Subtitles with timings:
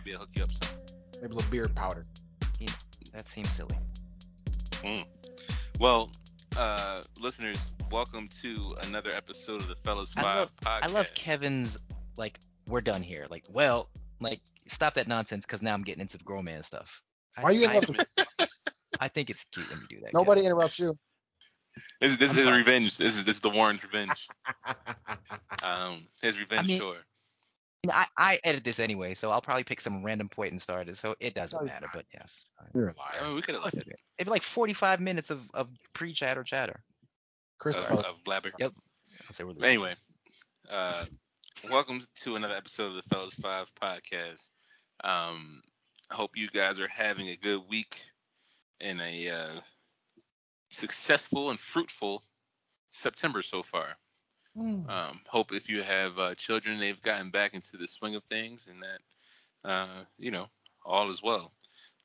[0.00, 0.78] might be able to hook you up some.
[1.20, 2.06] Maybe a little beard powder.
[2.58, 2.70] Yeah,
[3.12, 3.76] that seems silly.
[4.82, 5.04] Mm.
[5.78, 6.10] Well,
[6.56, 10.78] uh, listeners, welcome to another episode of the Fellas I love, podcast.
[10.82, 11.76] I love Kevin's
[12.16, 13.26] like, we're done here.
[13.28, 13.90] Like, well,
[14.20, 17.02] like, stop that nonsense because now I'm getting into grown man stuff.
[17.36, 18.06] I, Why are you I, interrupting?
[19.00, 20.14] I think it's cute when you do that.
[20.14, 20.52] Nobody Kevin.
[20.52, 20.96] interrupts you.
[22.00, 22.58] This, is- this I'm is sorry.
[22.58, 22.96] revenge.
[22.96, 24.28] This is this is the Warren's revenge.
[25.62, 26.96] Um, his revenge mean- tour.
[27.88, 30.96] I, I edit this anyway, so I'll probably pick some random point and start it,
[30.96, 31.86] so it doesn't matter.
[31.94, 32.42] But yes,
[32.74, 33.26] You're a I liar.
[33.28, 33.86] mean, we could have left it
[34.18, 36.72] it'd be like 45 minutes of, of pre-chatter chatter.
[36.74, 37.94] of, Christopher.
[37.94, 38.50] of blabber.
[38.58, 38.72] Yep.
[39.32, 39.64] Say we're.
[39.64, 39.94] Anyway,
[40.70, 41.06] uh,
[41.70, 44.50] welcome to another episode of the Fellas Five podcast.
[45.02, 45.62] Um,
[46.10, 48.04] I hope you guys are having a good week
[48.80, 49.60] and a uh,
[50.68, 52.22] successful and fruitful
[52.90, 53.86] September so far.
[54.56, 54.88] Hmm.
[54.88, 58.68] Um, hope if you have uh, children, they've gotten back into the swing of things
[58.68, 60.46] and that, uh, you know,
[60.84, 61.52] all is well.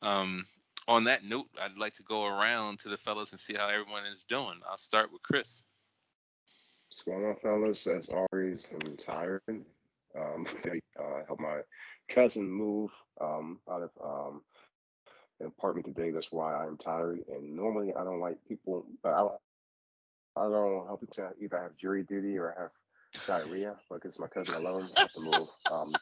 [0.01, 0.45] Um,
[0.87, 4.05] on that note, I'd like to go around to the fellas and see how everyone
[4.05, 4.59] is doing.
[4.69, 5.63] I'll start with Chris.
[6.87, 7.87] What's going on, fellas?
[7.87, 9.41] As always, I'm tired.
[9.49, 10.45] Um,
[10.99, 11.61] uh, helped my
[12.07, 14.41] cousin move um, out of um,
[15.39, 16.11] an apartment today.
[16.11, 17.21] That's why I'm tired.
[17.27, 18.85] And normally, I don't like people.
[19.01, 19.27] But I,
[20.37, 23.75] I don't help people either have jury duty or have diarrhea.
[23.89, 24.55] But it's my cousin.
[24.55, 24.89] alone love him.
[24.97, 25.47] I have to move.
[25.71, 25.93] Um,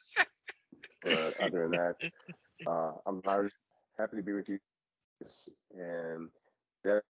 [1.03, 1.95] but other than that,
[2.67, 3.51] uh, I'm tired.
[3.97, 4.59] Happy to be with you.
[5.77, 6.29] And
[6.83, 7.05] that's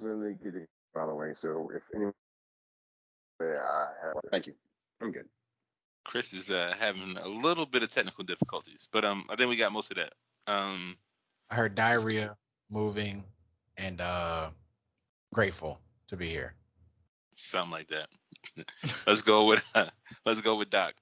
[0.00, 0.52] really good.
[0.52, 2.14] to hear, By the way, so if anyone
[3.40, 4.14] yeah, I have.
[4.30, 4.54] Thank you.
[5.00, 5.26] I'm good.
[6.04, 9.56] Chris is uh, having a little bit of technical difficulties, but um, I think we
[9.56, 10.14] got most of that.
[10.46, 10.96] Um,
[11.50, 12.36] I heard diarrhea,
[12.70, 13.24] moving,
[13.76, 14.50] and uh,
[15.34, 16.54] grateful to be here.
[17.34, 18.08] something like that.
[19.06, 19.64] let's go with
[20.26, 20.94] let's go with Doc.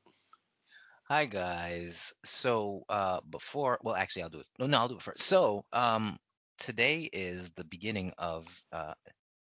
[1.09, 2.13] Hi guys.
[2.25, 4.47] So uh before well actually I'll do it.
[4.59, 5.23] No, no, I'll do it first.
[5.25, 6.19] So um
[6.59, 8.95] today is the beginning of uh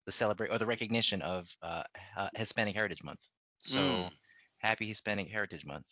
[0.06, 1.82] the celebrate or the recognition of uh
[2.16, 3.20] uh, Hispanic Heritage Month.
[3.60, 4.10] So Mm.
[4.58, 5.86] happy Hispanic Heritage Month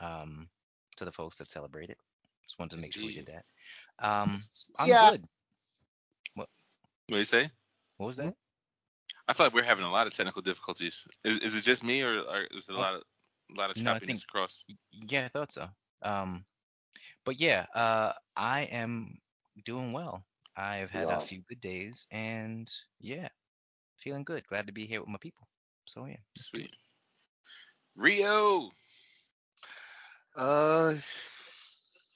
[0.00, 0.48] um
[0.96, 1.98] to the folks that celebrate it.
[2.46, 3.44] Just wanted to make sure we did that.
[4.06, 4.38] Um
[4.78, 5.10] I'm Yeah.
[5.10, 5.20] good.
[6.34, 6.48] What
[7.08, 7.50] do you say?
[7.96, 8.34] What was that?
[9.28, 11.06] I feel like we're having a lot of technical difficulties.
[11.24, 12.80] Is, is it just me, or, or is it a Oh.
[12.80, 13.02] lot of
[13.54, 14.64] a lot of No, I choppiness think- across?
[14.92, 15.68] Yeah, I thought so.
[16.02, 16.44] Um,
[17.24, 19.18] but yeah, uh, I am
[19.64, 20.24] doing well.
[20.56, 21.16] I've had Wow.
[21.18, 22.70] a few good days, and
[23.00, 23.28] yeah,
[23.98, 24.46] feeling good.
[24.46, 25.46] Glad to be here with my people.
[25.86, 26.70] So yeah, Sweet.
[27.96, 28.70] Rio.
[30.36, 30.94] Uh,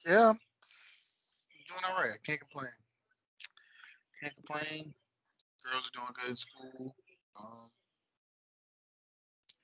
[0.05, 0.33] yeah,
[1.67, 2.11] doing all right.
[2.13, 2.71] I can't complain.
[4.21, 4.93] Can't complain.
[5.63, 6.95] Girls are doing good in school.
[7.39, 7.69] Um,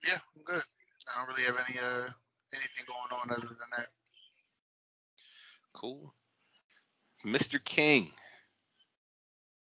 [0.06, 0.64] yeah, I'm good.
[1.08, 2.10] I don't really have any uh
[2.54, 3.88] anything going on other than that.
[5.74, 6.14] Cool.
[7.26, 7.64] Mr.
[7.64, 8.12] King.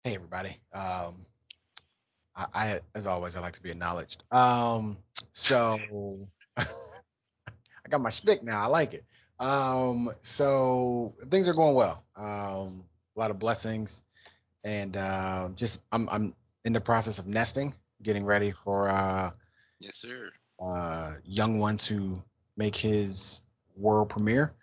[0.04, 0.60] Hey everybody.
[0.74, 1.26] Um,
[2.36, 4.24] I, I as always I like to be acknowledged.
[4.32, 4.98] Um,
[5.34, 5.78] so
[6.58, 6.66] I
[7.90, 8.62] got my shtick now.
[8.62, 9.06] I like it.
[9.40, 12.04] Um, so things are going well.
[12.16, 12.86] Um,
[13.16, 14.04] a lot of blessings,
[14.64, 16.36] and uh, just I'm I'm
[16.66, 19.32] in the process of nesting, getting ready for uh,
[19.80, 20.32] Yes, sir.
[20.62, 22.22] uh, young one to
[22.58, 23.42] make his
[23.76, 24.54] world premiere.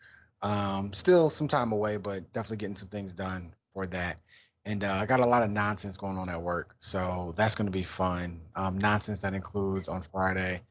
[0.42, 4.16] Um, still some time away, but definitely getting some things done for that.
[4.64, 7.66] And uh, I got a lot of nonsense going on at work, so that's going
[7.66, 8.40] to be fun.
[8.56, 10.62] Um, nonsense that includes on Friday,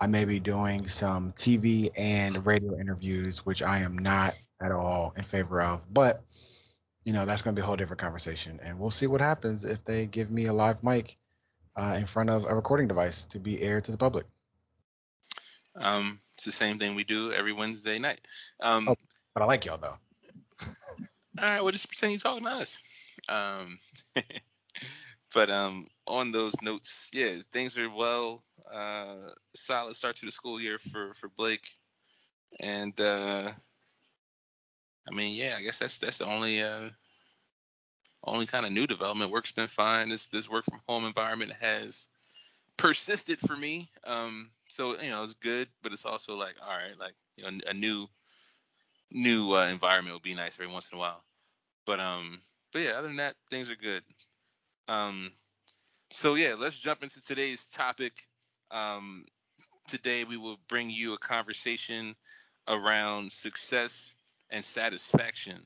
[0.00, 5.14] I may be doing some TV and radio interviews, which I am not at all
[5.16, 5.82] in favor of.
[5.92, 6.22] But
[7.04, 9.64] you know, that's going to be a whole different conversation, and we'll see what happens
[9.64, 11.16] if they give me a live mic
[11.76, 14.26] uh, in front of a recording device to be aired to the public.
[15.76, 18.20] Um, it's the same thing we do every Wednesday night.
[18.60, 18.96] Um, Oh.
[19.34, 19.98] But I like y'all though.
[21.40, 22.78] All right, well, just pretend you're talking to us.
[23.28, 23.78] Um,
[25.34, 28.44] but um, on those notes, yeah, things are well.
[28.72, 31.68] Uh, solid start to the school year for for Blake,
[32.60, 33.52] and uh,
[35.06, 36.88] I mean, yeah, I guess that's that's the only uh,
[38.24, 39.30] only kind of new development.
[39.30, 40.08] Work's been fine.
[40.08, 42.08] This this work from home environment has
[42.76, 43.90] persisted for me.
[44.06, 47.58] Um, so you know, it's good, but it's also like, all right, like you know,
[47.66, 48.06] a new
[49.10, 51.22] new uh, environment would be nice every once in a while.
[51.86, 52.40] But um,
[52.72, 54.02] but yeah, other than that, things are good.
[54.88, 55.32] Um,
[56.10, 58.12] so yeah, let's jump into today's topic.
[58.70, 59.24] Um,
[59.88, 62.16] today we will bring you a conversation
[62.66, 64.14] around success
[64.50, 65.60] and satisfaction.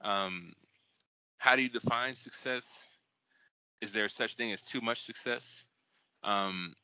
[0.00, 0.52] Um,
[1.38, 2.86] how do you define success?
[3.80, 5.66] Is there such thing as too much success?
[6.22, 6.74] Um,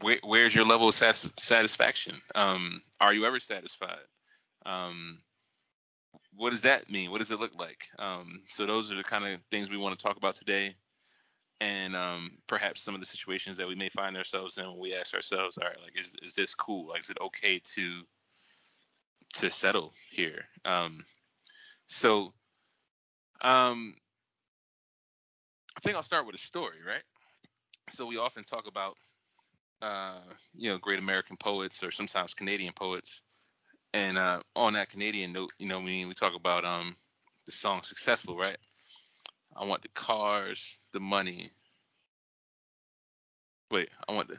[0.00, 2.20] where, where's your level of satis- satisfaction?
[2.34, 3.98] Um, are you ever satisfied?
[4.66, 5.20] Um,
[6.34, 7.10] what does that mean?
[7.10, 7.88] What does it look like?
[7.98, 10.74] Um, so those are the kind of things we want to talk about today,
[11.60, 14.94] and um, perhaps some of the situations that we may find ourselves in when we
[14.94, 16.88] ask ourselves, all right, like is is this cool?
[16.88, 18.02] Like is it okay to
[19.34, 20.44] to settle here?
[20.64, 21.04] Um,
[21.86, 22.32] so
[23.40, 23.94] um,
[25.76, 27.02] I think I'll start with a story, right?
[27.90, 28.96] So we often talk about
[29.80, 30.20] uh,
[30.54, 33.22] you know great American poets or sometimes Canadian poets
[33.94, 36.96] and uh, on that Canadian note, you know, we we talk about um
[37.46, 38.56] the song "Successful," right?
[39.54, 41.50] I want the cars, the money.
[43.70, 44.38] Wait, I want the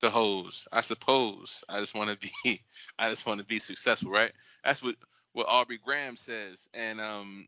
[0.00, 0.66] the hoes.
[0.72, 2.62] I suppose I just want to be
[2.98, 4.32] I just want to be successful, right?
[4.64, 4.96] That's what
[5.32, 6.68] what Aubrey Graham says.
[6.74, 7.46] And um,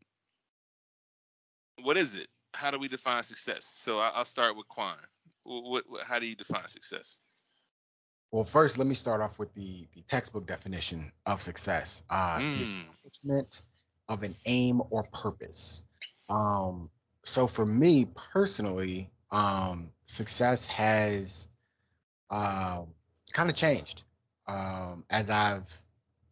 [1.81, 2.27] what is it?
[2.53, 3.73] How do we define success?
[3.75, 4.95] So I, will start with Quan.
[5.43, 7.17] What, what, how do you define success?
[8.31, 12.03] Well, first, let me start off with the the textbook definition of success.
[12.09, 12.51] Uh, mm.
[12.51, 12.79] The hmm.
[12.81, 13.61] accomplishment
[14.09, 15.81] of an aim or purpose.
[16.29, 16.89] Um,
[17.23, 21.47] so for me personally, um, success has
[22.33, 22.81] uh,
[23.31, 24.03] kind of changed
[24.47, 25.71] um, as I've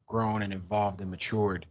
[0.08, 1.68] grown and evolved and matured.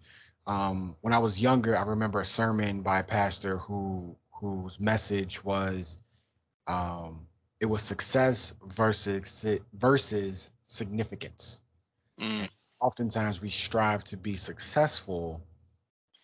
[0.46, 5.44] Um, when I was younger, I remember a sermon by a pastor who whose message
[5.44, 5.98] was
[6.68, 7.26] um,
[7.58, 9.44] it was success versus
[9.74, 11.60] versus significance.
[12.20, 12.48] Mm.
[12.82, 15.42] oftentimes we strive to be successful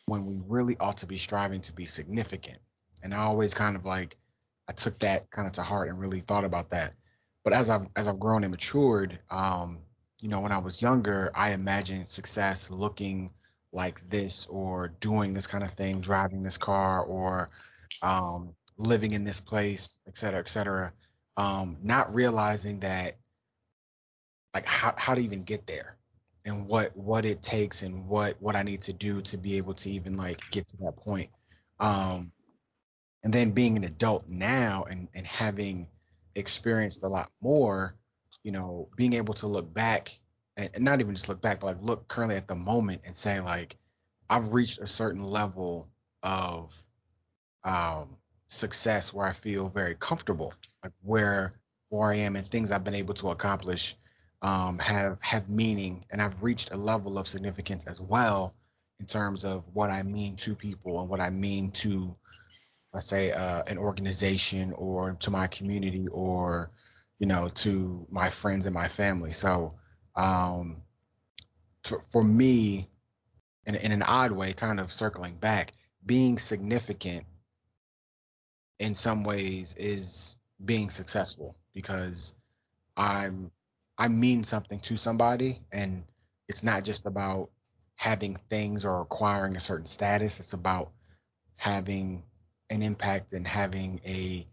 [0.05, 2.59] when we really ought to be striving to be significant.
[3.03, 4.17] And I always kind of like
[4.69, 6.93] I took that kind of to heart and really thought about that.
[7.47, 9.81] But as I've as I've grown and matured, um,
[10.21, 13.31] you know, when I was younger, I imagined success looking
[13.73, 17.51] like this or doing this kind of thing, driving this car or
[18.03, 20.93] um, living in this place, et cetera, et cetera
[21.37, 23.17] um, not realizing that
[24.55, 25.97] like how, how to even get there
[26.45, 29.75] and what what it takes and what what I need to do to be able
[29.75, 31.31] to even like get to that point.
[31.79, 32.33] Um,
[33.25, 35.89] and then being an adult now and and having
[36.37, 37.95] experienced a lot more,
[38.43, 40.17] you know, being able to look back
[40.57, 43.41] and, not even just look back, but like look currently at the moment and say
[43.41, 43.77] like
[44.31, 45.89] I've reached a certain level
[46.23, 46.73] of
[47.65, 48.17] um
[48.49, 50.55] success where I feel very comfortable,
[50.85, 51.55] like where
[51.89, 53.97] where I am and things I've been able to accomplish
[54.43, 58.55] um, have have meaning, and I've reached a level of significance as well
[59.01, 62.15] in terms of what I mean to people and what I mean to,
[62.97, 66.71] let's say, uh, an organization or to my community or,
[67.19, 69.33] you know, to my friends and my family.
[69.33, 69.75] So,
[70.15, 70.81] um,
[71.83, 72.89] to, for me,
[73.67, 75.75] in, in an odd way, kind of circling back,
[76.07, 77.27] being significant
[78.79, 80.35] in some ways is
[80.65, 82.35] being successful because
[82.97, 83.51] I'm
[83.99, 86.07] I mean something to somebody and
[86.49, 87.51] it's not just about
[87.97, 90.93] having things or acquiring a certain status it's about
[91.57, 92.23] having
[92.71, 94.47] an impact and having a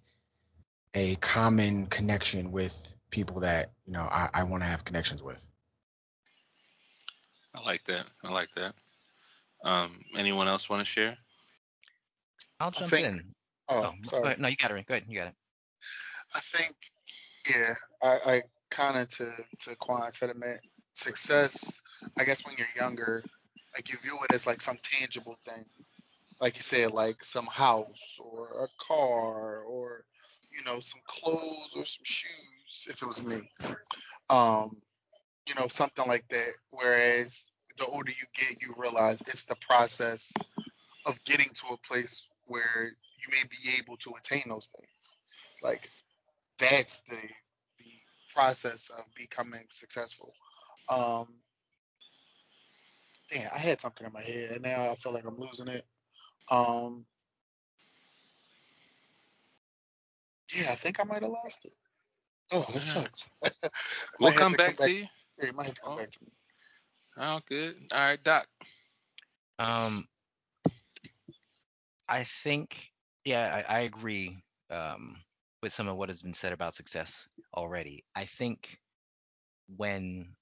[0.95, 5.45] a common connection with people that you know I, I want to have connections with.
[7.59, 8.05] I like that.
[8.23, 8.73] I like that.
[9.63, 11.17] Um, anyone else want to share?
[12.59, 13.35] I'll jump think, in.
[13.69, 14.35] Oh, oh sorry.
[14.37, 14.85] No, you got it.
[14.85, 15.05] Go ahead.
[15.07, 15.35] You got it.
[16.35, 16.75] I think,
[17.49, 20.59] yeah, I, I kind of to to Quan's sentiment,
[20.93, 21.79] success.
[22.17, 23.23] I guess when you're younger,
[23.75, 25.65] like you view it as like some tangible thing,
[26.43, 30.03] like you said, like some house or a car or
[30.51, 32.85] you know some clothes or some shoes.
[32.89, 33.49] If it was me,
[34.29, 34.75] um,
[35.47, 36.49] you know something like that.
[36.69, 40.33] Whereas the older you get, you realize it's the process
[41.05, 45.11] of getting to a place where you may be able to attain those things.
[45.61, 45.89] Like
[46.59, 47.15] that's the
[47.79, 47.91] the
[48.35, 50.33] process of becoming successful.
[50.89, 51.35] Um,
[53.31, 55.85] damn, I had something in my head, and now I feel like I'm losing it.
[56.49, 57.05] Um,
[60.55, 61.71] yeah, I think I might have lost it.
[62.51, 63.31] Oh, that sucks.
[64.19, 65.05] we'll come back, to, you.
[65.39, 65.97] Yeah, you might have to come oh.
[65.97, 66.31] back to me.
[67.17, 67.75] Oh, good.
[67.93, 68.47] All right, Doc.
[69.59, 70.07] Um,
[72.07, 72.93] I think
[73.25, 74.37] yeah, I, I agree
[74.69, 75.17] um,
[75.61, 78.03] with some of what has been said about success already.
[78.15, 78.79] I think
[79.77, 80.35] when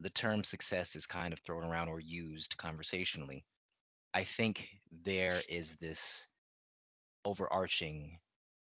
[0.00, 3.44] the term success is kind of thrown around or used conversationally,
[4.14, 4.68] I think
[5.04, 6.26] there is this
[7.24, 8.18] overarching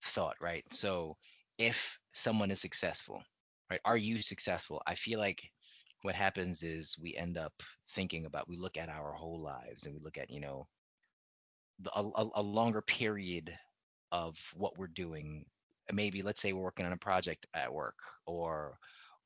[0.03, 0.65] thought, right?
[0.73, 1.17] So
[1.59, 3.23] if someone is successful,
[3.71, 4.83] right, are you successful?
[4.87, 5.43] I feel like
[6.03, 7.53] what happens is we end up
[7.91, 10.67] thinking about, we look at our whole lives and we look at, you know,
[11.95, 12.05] a,
[12.35, 13.57] a, longer period
[14.11, 15.45] of what we're doing
[15.93, 18.79] maybe let's say we're working on a project at work or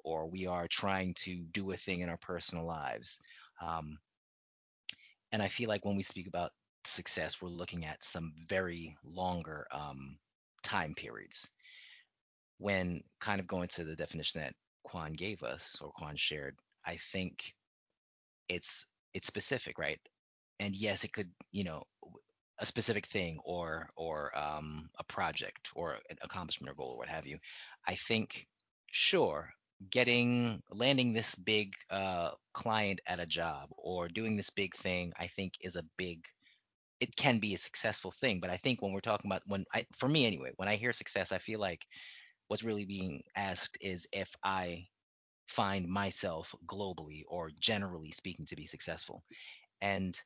[0.05, 3.21] or we are trying to do a thing in our personal lives.
[3.61, 3.99] Um,
[5.33, 6.53] and I feel like when we speak about
[6.85, 10.19] success, we're looking at some very longer um,
[10.63, 11.49] time periods.
[12.59, 16.99] When kind of going to the definition that Quan gave us or Quan shared, I
[17.13, 17.55] think
[18.49, 18.85] it's
[19.15, 19.99] it's specific, right?
[20.61, 21.83] And yes, it could, you know,
[22.59, 27.09] a specific thing or or um, a project or an accomplishment or goal or what
[27.09, 27.39] have you.
[27.87, 28.47] I think
[28.91, 29.53] sure
[29.91, 35.27] getting landing this big uh, client at a job or doing this big thing i
[35.27, 36.25] think is a big
[37.01, 38.39] it can be a successful thing.
[38.41, 40.93] But i think when we're talking about when i for me anyway when i hear
[40.93, 41.85] success i feel like
[42.49, 44.87] what's really being asked is if i
[45.49, 49.23] find myself globally or generally speaking to be successful.
[49.81, 50.19] And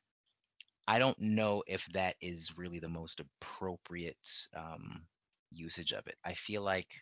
[0.88, 5.02] i don't know if that is really the most appropriate um,
[5.50, 6.16] usage of it.
[6.24, 6.94] I feel like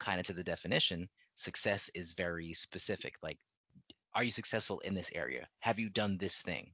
[0.00, 3.14] kind of to the definition success is very specific.
[3.22, 3.38] Like,
[4.14, 5.46] are you successful in this area?
[5.60, 6.72] Have you done this thing?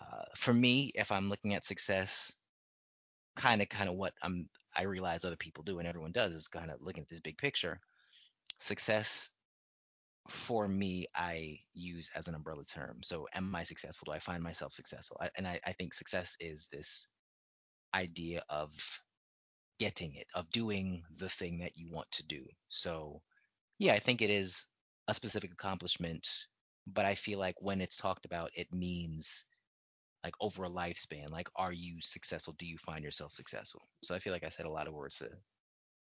[0.00, 2.34] Uh, for me, if I'm looking at success,
[3.36, 6.48] kind of, kind of what I'm, I realize other people do and everyone does is
[6.48, 7.80] kind of looking at this big picture.
[8.58, 9.30] Success
[10.28, 13.00] for me, I use as an umbrella term.
[13.02, 14.06] So, am I successful?
[14.06, 15.16] Do I find myself successful?
[15.20, 17.08] I, and I, I think success is this
[17.94, 18.70] idea of
[19.80, 22.44] getting it, of doing the thing that you want to do.
[22.68, 23.20] So,
[23.82, 24.68] yeah, I think it is
[25.08, 26.28] a specific accomplishment,
[26.86, 29.44] but I feel like when it's talked about, it means
[30.22, 31.30] like over a lifespan.
[31.30, 32.54] Like, are you successful?
[32.58, 33.82] Do you find yourself successful?
[34.04, 35.28] So I feel like I said a lot of words to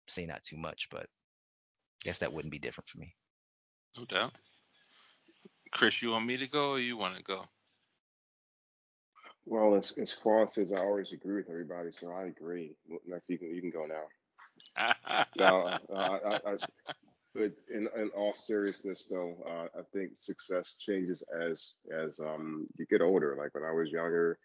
[0.09, 3.15] say not too much, but I guess that wouldn't be different for me.
[3.97, 4.33] No doubt.
[5.71, 7.45] Chris, you want me to go or you want to go?
[9.45, 12.75] Well, as as Quan says, I always agree with everybody, so I agree.
[13.07, 14.93] Next, you can you can go now.
[15.37, 16.57] no, uh, I, I,
[17.33, 22.85] but in, in all seriousness, though, uh, I think success changes as as um, you
[22.85, 23.35] get older.
[23.37, 24.37] Like when I was younger,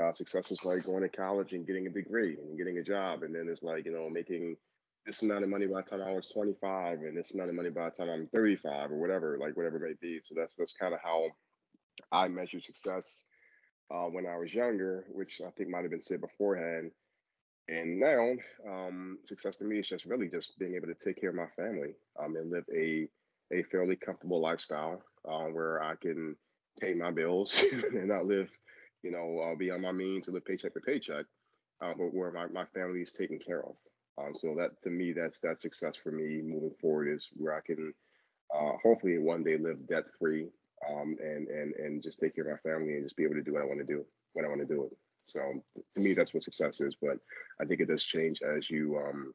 [0.00, 3.22] uh, success was like going to college and getting a degree and getting a job,
[3.22, 4.56] and then it's like you know making
[5.04, 7.70] this amount of money by the time I was 25, and this amount of money
[7.70, 10.20] by the time I'm 35, or whatever, like whatever it may be.
[10.22, 11.30] So that's that's kind of how
[12.12, 13.24] I measure success
[13.90, 16.90] uh, when I was younger, which I think might have been said beforehand.
[17.68, 18.32] And now,
[18.68, 21.48] um, success to me is just really just being able to take care of my
[21.56, 23.08] family um, and live a
[23.52, 26.36] a fairly comfortable lifestyle uh, where I can
[26.80, 28.50] pay my bills and not live,
[29.02, 31.26] you know, uh, beyond my means to live paycheck to paycheck,
[31.80, 33.76] uh, but where my, my family is taken care of.
[34.18, 37.60] Um, so that to me, that's that success for me moving forward is where I
[37.60, 37.92] can
[38.54, 40.48] uh, hopefully one day live debt free
[40.88, 43.42] um, and and and just take care of my family and just be able to
[43.42, 44.96] do what I want to do when I want to do it.
[45.26, 45.40] So
[45.94, 46.96] to me, that's what success is.
[47.00, 47.18] But
[47.60, 49.34] I think it does change as you um,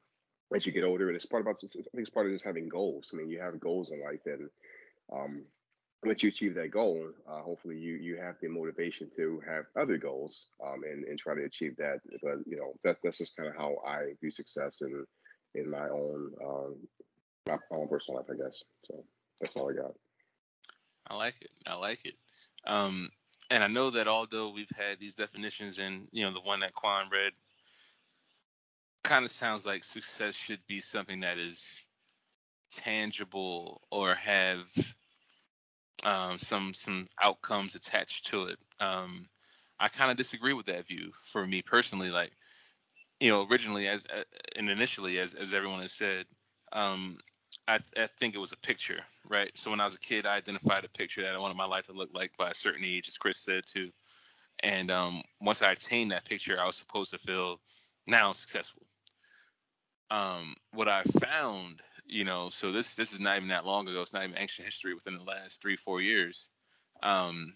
[0.55, 2.69] as you get older, and it's part about I think it's part of just having
[2.69, 3.11] goals.
[3.13, 4.49] I mean, you have goals in life, and
[5.13, 5.43] um,
[6.03, 9.97] once you achieve that goal, uh, hopefully you you have the motivation to have other
[9.97, 11.99] goals um, and and try to achieve that.
[12.23, 15.05] But you know, that's that's just kind of how I view success in
[15.55, 16.75] in my own um,
[17.47, 18.63] my own personal life, I guess.
[18.85, 19.03] So
[19.39, 19.93] that's all I got.
[21.07, 21.51] I like it.
[21.67, 22.15] I like it.
[22.65, 23.09] Um,
[23.51, 26.73] and I know that although we've had these definitions and you know the one that
[26.73, 27.33] Quan read
[29.03, 31.83] kind of sounds like success should be something that is
[32.71, 34.63] tangible or have
[36.05, 38.57] um, some some outcomes attached to it.
[38.79, 39.27] Um,
[39.79, 41.11] I kind of disagree with that view.
[41.23, 42.31] For me personally, like
[43.19, 44.23] you know, originally as uh,
[44.55, 46.25] and initially, as as everyone has said,
[46.71, 47.17] um,
[47.67, 49.55] I, I, think it was a picture, right?
[49.55, 51.85] So when I was a kid, I identified a picture that I wanted my life
[51.85, 53.91] to look like by a certain age, as Chris said too.
[54.61, 57.59] And um, once I attained that picture, I was supposed to feel
[58.07, 58.83] now I'm successful.
[60.09, 64.01] Um, what I found, you know, so this this is not even that long ago.
[64.01, 64.93] It's not even ancient history.
[64.93, 66.49] Within the last three four years,
[67.01, 67.55] um,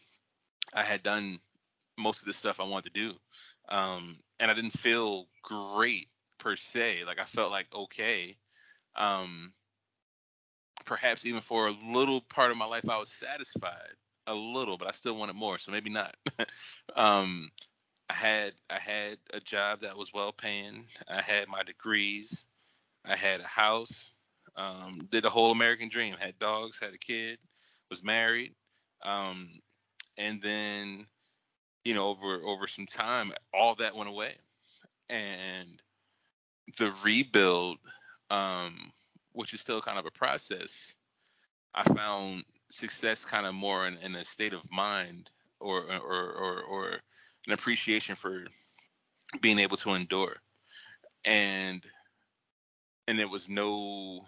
[0.74, 1.39] I had done
[1.97, 3.13] most of the stuff I wanted to do,
[3.69, 6.07] um, and I didn't feel great
[6.38, 7.03] per se.
[7.05, 8.38] Like I felt like okay.
[8.95, 9.51] Um,
[10.86, 13.96] perhaps even for a little part of my life, I was satisfied
[14.27, 15.58] a little, but I still wanted more.
[15.58, 16.15] So maybe not.
[16.96, 17.50] um,
[18.10, 20.86] I had I had a job that was well paying.
[21.08, 22.46] I had my degrees.
[23.04, 24.12] I had a house.
[24.56, 26.15] Um, did a whole American dream.
[26.18, 26.80] Had dogs.
[26.80, 27.39] Had a kid.
[27.89, 28.54] Was married.
[29.04, 29.60] Um,
[30.18, 31.08] and then,
[31.84, 34.36] you know, over over some time, all that went away,
[35.10, 35.82] and
[36.77, 37.77] the rebuild,
[38.30, 38.92] um,
[39.36, 40.94] which is still kind of a process.
[41.74, 46.62] I found success kind of more in, in a state of mind or, or or
[46.62, 46.89] or
[47.48, 48.46] an appreciation for
[49.42, 50.38] being able to endure
[51.25, 51.84] and
[53.08, 54.22] and there was no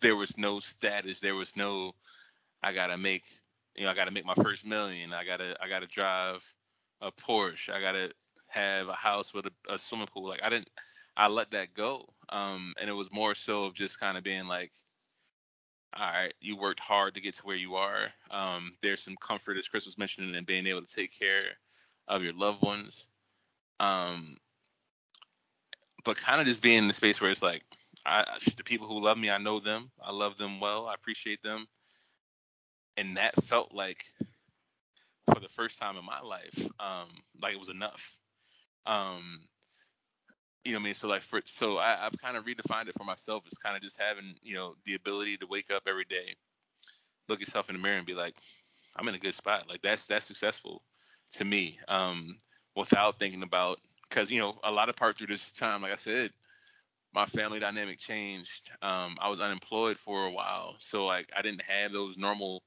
[0.00, 1.20] there was no status.
[1.20, 1.94] There was no
[2.62, 3.24] I gotta make
[3.74, 5.12] you know I gotta make my first million.
[5.12, 6.50] I gotta I gotta drive
[7.00, 7.72] a Porsche.
[7.72, 8.12] I gotta
[8.48, 10.28] have a house with a, a swimming pool.
[10.28, 10.70] Like I didn't
[11.16, 12.08] I let that go.
[12.28, 14.72] Um, and it was more so of just kind of being like,
[15.96, 18.08] all right, you worked hard to get to where you are.
[18.30, 21.44] Um, there's some comfort, as Chris was mentioning, in being able to take care
[22.06, 23.08] of your loved ones.
[23.80, 24.36] Um,
[26.04, 27.62] but kind of just being in the space where it's like,
[28.04, 28.24] I,
[28.56, 29.90] the people who love me, I know them.
[30.02, 30.86] I love them well.
[30.86, 31.66] I appreciate them.
[32.98, 34.04] And that felt like,
[35.32, 37.08] for the first time in my life, um,
[37.42, 38.18] like it was enough.
[38.86, 39.40] Um,
[40.66, 40.94] you know what I mean?
[40.94, 43.82] So like for so I, I've kind of redefined it for myself It's kind of
[43.82, 46.36] just having you know the ability to wake up every day,
[47.28, 48.36] look yourself in the mirror and be like,
[48.96, 49.68] I'm in a good spot.
[49.68, 50.82] Like that's that's successful
[51.32, 51.78] to me.
[51.88, 52.36] Um,
[52.74, 55.96] without thinking about because you know a lot of part through this time, like I
[55.96, 56.32] said,
[57.14, 58.70] my family dynamic changed.
[58.82, 62.62] Um, I was unemployed for a while, so like I didn't have those normal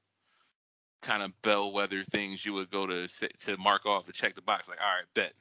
[1.02, 4.68] kind of bellwether things you would go to to mark off to check the box.
[4.68, 5.32] Like all right, bet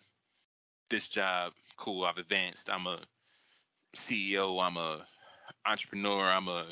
[0.90, 2.70] this job, cool, I've advanced.
[2.70, 3.00] I'm a
[3.96, 5.06] CEO, I'm a
[5.66, 6.66] entrepreneur, I'm a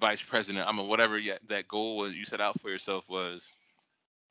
[0.00, 3.52] vice president, I'm a whatever that goal you set out for yourself was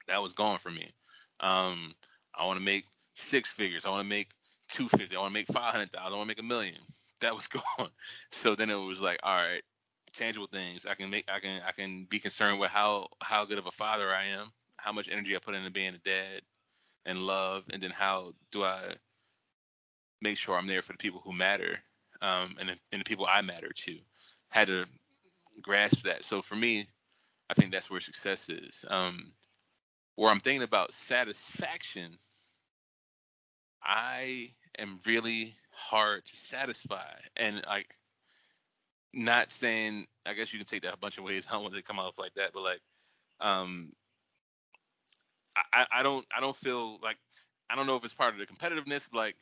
[0.08, 0.92] that was gone for me.
[1.40, 1.94] Um,
[2.34, 3.86] I want to make six figures.
[3.86, 4.30] I want to make
[4.70, 5.16] two fifty.
[5.16, 6.14] I want to make five hundred thousand.
[6.14, 6.76] I want to make a million.
[7.20, 7.90] That was gone.
[8.30, 9.64] So then it was like, all right,
[10.14, 10.86] tangible things.
[10.86, 11.26] I can make.
[11.28, 11.64] I can.
[11.68, 14.52] I can be concerned with how how good of a father I am.
[14.78, 16.42] How much energy I put into being a dad
[17.08, 18.96] and love, and then how do I
[20.22, 21.80] make sure I'm there for the people who matter,
[22.22, 23.98] um, and and the people I matter to.
[24.50, 24.86] Had to
[25.62, 26.24] grasp that.
[26.24, 26.88] So for me,
[27.50, 28.86] I think that's where success is.
[28.88, 29.34] Um,
[30.16, 32.18] where I'm thinking about satisfaction,
[33.84, 37.96] I am really hard to satisfy, and like
[39.14, 41.48] not saying I guess you can take that a bunch of ways.
[41.50, 42.82] I don't want to come off like that, but like
[43.40, 43.92] um
[45.74, 47.18] I, I don't I don't feel like
[47.70, 49.36] I don't know if it's part of the competitiveness, like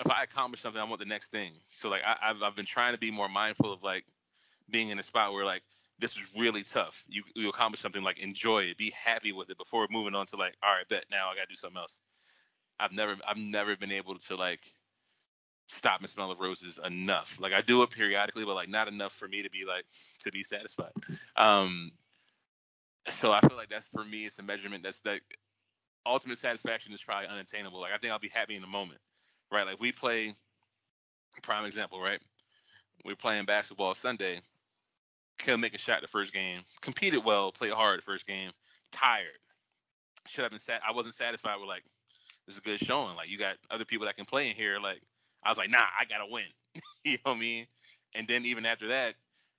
[0.00, 1.52] if I accomplish something, I want the next thing.
[1.68, 4.04] So like I, have I've been trying to be more mindful of like
[4.70, 5.62] being in a spot where like
[5.98, 7.04] this is really tough.
[7.08, 10.36] You you accomplish something like enjoy it, be happy with it before moving on to
[10.36, 12.00] like all right, bet now I gotta do something else.
[12.78, 14.60] I've never I've never been able to like
[15.66, 17.40] stop and smell the roses enough.
[17.40, 19.84] Like I do it periodically, but like not enough for me to be like
[20.20, 20.92] to be satisfied.
[21.36, 21.92] Um,
[23.08, 25.20] so I feel like that's for me it's a measurement that's that
[26.06, 27.80] ultimate satisfaction is probably unattainable.
[27.80, 29.00] Like I think I'll be happy in the moment,
[29.50, 29.66] right?
[29.66, 30.34] Like we play
[31.42, 32.20] prime example, right?
[33.04, 34.40] We're playing basketball Sunday.
[35.38, 36.60] Couldn't make a shot the first game.
[36.80, 38.50] Competed well, played hard the first game.
[38.92, 39.26] Tired.
[40.26, 40.80] Should have been sat.
[40.88, 41.84] I wasn't satisfied with like
[42.46, 43.16] this is a good showing.
[43.16, 44.78] Like you got other people that can play in here.
[44.80, 45.02] Like
[45.44, 46.44] I was like, nah, I gotta win.
[47.04, 47.66] you know what I mean?
[48.14, 49.14] And then even after that,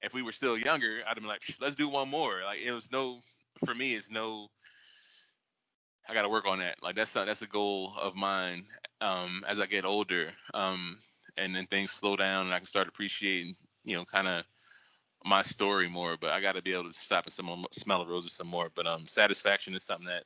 [0.06, 2.42] if we were still younger, I'd have been like, let's do one more.
[2.46, 3.20] Like it was no,
[3.66, 4.48] for me, it's no.
[6.08, 6.76] I got to work on that.
[6.84, 8.66] Like that's not that's a goal of mine
[9.02, 11.00] um, as I get older, um,
[11.38, 14.44] and then things slow down and I can start appreciating, you know, kind of
[15.26, 16.18] my story more.
[16.22, 18.70] But I got to be able to stop and some smell the roses some more.
[18.74, 20.24] But um, satisfaction is something that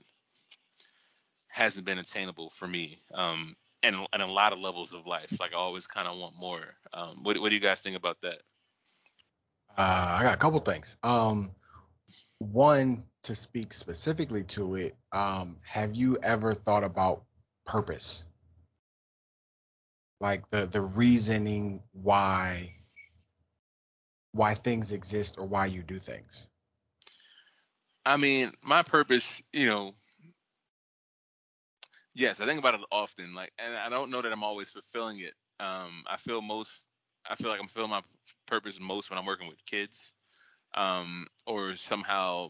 [1.48, 3.00] hasn't been attainable for me.
[3.14, 5.40] Um, and, and a lot of levels of life.
[5.40, 6.66] Like I always kind of want more.
[6.94, 8.42] Um, what, what do you guys think about that?
[9.80, 10.98] Uh, I got a couple things.
[11.04, 11.52] Um,
[12.40, 14.98] one to speak specifically to it.
[15.14, 17.24] Um, have you ever thought about
[17.66, 18.26] purpose?
[20.20, 22.74] Like the the reasoning why
[24.34, 26.50] why things exist or why you do things.
[28.06, 29.94] I mean, my purpose, you know,
[32.14, 33.34] yes, I think about it often.
[33.34, 35.36] Like, and I don't know that I'm always fulfilling it.
[35.62, 36.88] Um, I feel most,
[37.30, 38.02] I feel like I'm filling my
[38.50, 40.14] purpose most when I'm working with kids,
[40.74, 42.50] um, or somehow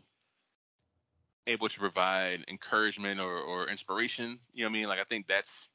[1.47, 4.39] able to provide encouragement or, or inspiration.
[4.53, 4.87] You know what I mean?
[4.87, 5.69] Like I think that's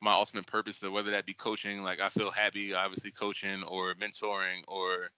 [0.00, 0.78] my ultimate purpose.
[0.78, 5.10] So whether that be coaching, like I feel happy, obviously coaching or mentoring or,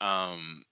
[0.00, 0.64] um,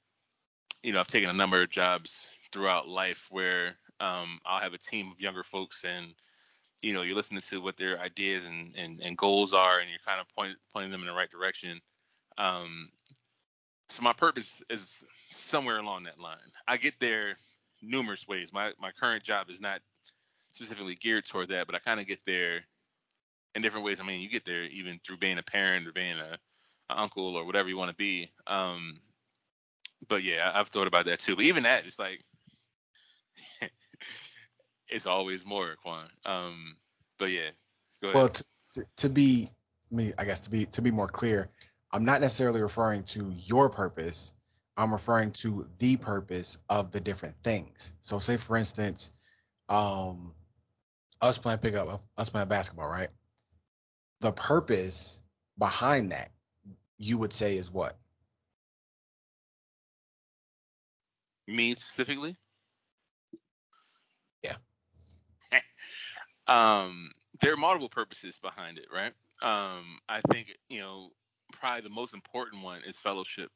[0.83, 4.79] you know, I've taken a number of jobs throughout life where um, I'll have a
[4.79, 6.15] team of younger folks and
[6.83, 9.99] you know you're listening to what their ideas and, and, and goals are and you're
[10.07, 11.79] kind of point, pointing them in the right direction
[12.39, 12.91] um,
[13.89, 16.39] so my purpose is somewhere along that line.
[16.67, 17.37] I get there
[17.83, 18.53] numerous ways.
[18.53, 19.81] My my current job is not
[20.53, 22.65] specifically geared toward that, but I kind of get there
[23.55, 24.01] in different ways.
[24.01, 26.39] I mean, you get there even through being a parent or being a,
[26.93, 28.31] a uncle or whatever you want to be.
[28.47, 29.01] Um,
[30.09, 31.37] but yeah, I've thought about that too.
[31.37, 32.25] But even that, it's like
[34.89, 36.09] it's always more, Quan.
[36.25, 36.77] Um,
[37.19, 37.51] but yeah,
[38.15, 39.51] Well, to, to, to be
[39.91, 41.49] me, I guess to be to be more clear,
[41.93, 44.33] I'm not necessarily referring to your purpose.
[44.77, 47.93] I'm referring to the purpose of the different things.
[48.01, 49.11] So, say for instance,
[49.69, 50.33] um,
[51.21, 53.09] us playing pickup, us playing basketball, right?
[54.21, 55.23] The purpose
[55.59, 56.31] behind that,
[56.99, 57.97] you would say, is what?
[61.47, 62.37] Me specifically?
[64.45, 64.57] Yeah.
[66.47, 69.13] um, there are multiple purposes behind it, right?
[69.43, 71.11] Um, I think you know
[71.61, 73.51] probably the most important one is fellowship.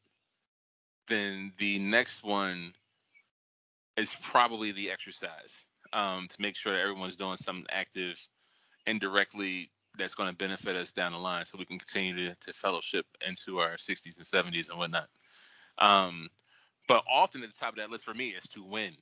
[1.09, 2.75] Then the next one
[3.97, 8.21] is probably the exercise um, to make sure that everyone's doing something active
[8.87, 12.53] indirectly that's going to benefit us down the line so we can continue to, to
[12.53, 15.09] fellowship into our 60s and 70s and whatnot.
[15.79, 16.29] Um,
[16.89, 18.93] but often at the top of that list for me is to win.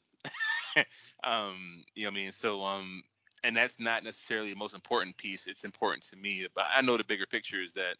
[1.24, 2.32] um, you know what I mean?
[2.32, 3.02] So, um,
[3.42, 5.46] and that's not necessarily the most important piece.
[5.46, 7.96] It's important to me, but I know the bigger picture is that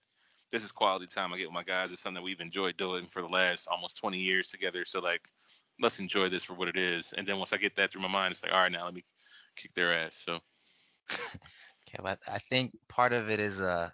[0.53, 1.93] this is quality time I get with my guys.
[1.93, 4.85] It's something that we've enjoyed doing for the last almost 20 years together.
[4.85, 5.27] So like,
[5.81, 7.15] let's enjoy this for what it is.
[7.17, 8.95] And then once I get that through my mind, it's like, all right, now let
[8.95, 9.03] me
[9.57, 10.23] kick their ass.
[10.25, 10.39] So.
[11.11, 13.91] okay, but I think part of it is uh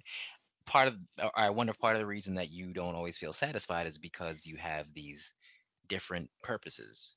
[0.66, 0.96] part of
[1.34, 4.46] I wonder if part of the reason that you don't always feel satisfied is because
[4.46, 5.32] you have these
[5.88, 7.16] different purposes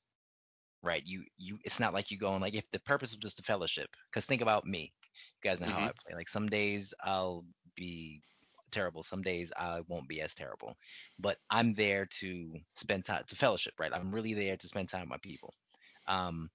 [0.82, 3.42] right you you it's not like you going like if the purpose of just a
[3.42, 5.76] fellowship because think about me you guys know mm-hmm.
[5.76, 7.44] how i play like some days i'll
[7.76, 8.22] be
[8.72, 9.02] terrible.
[9.02, 10.76] Some days i won't be as terrible
[11.18, 13.94] but i'm there to spend time to fellowship right?
[13.94, 15.54] I'm really there to spend time with my people.
[16.06, 16.50] Um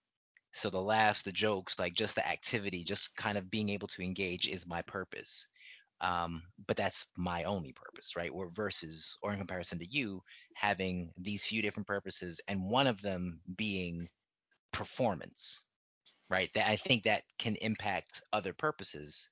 [0.53, 4.01] so the laughs the jokes like just the activity just kind of being able to
[4.03, 5.47] engage is my purpose.
[6.01, 8.31] Um, but that's my only purpose right?
[8.31, 10.23] Or versus or in comparison to you
[10.55, 14.09] having these few different purposes and one of them being
[14.73, 15.65] performance,
[16.29, 16.51] right?
[16.55, 19.31] That I think that can impact other purposes.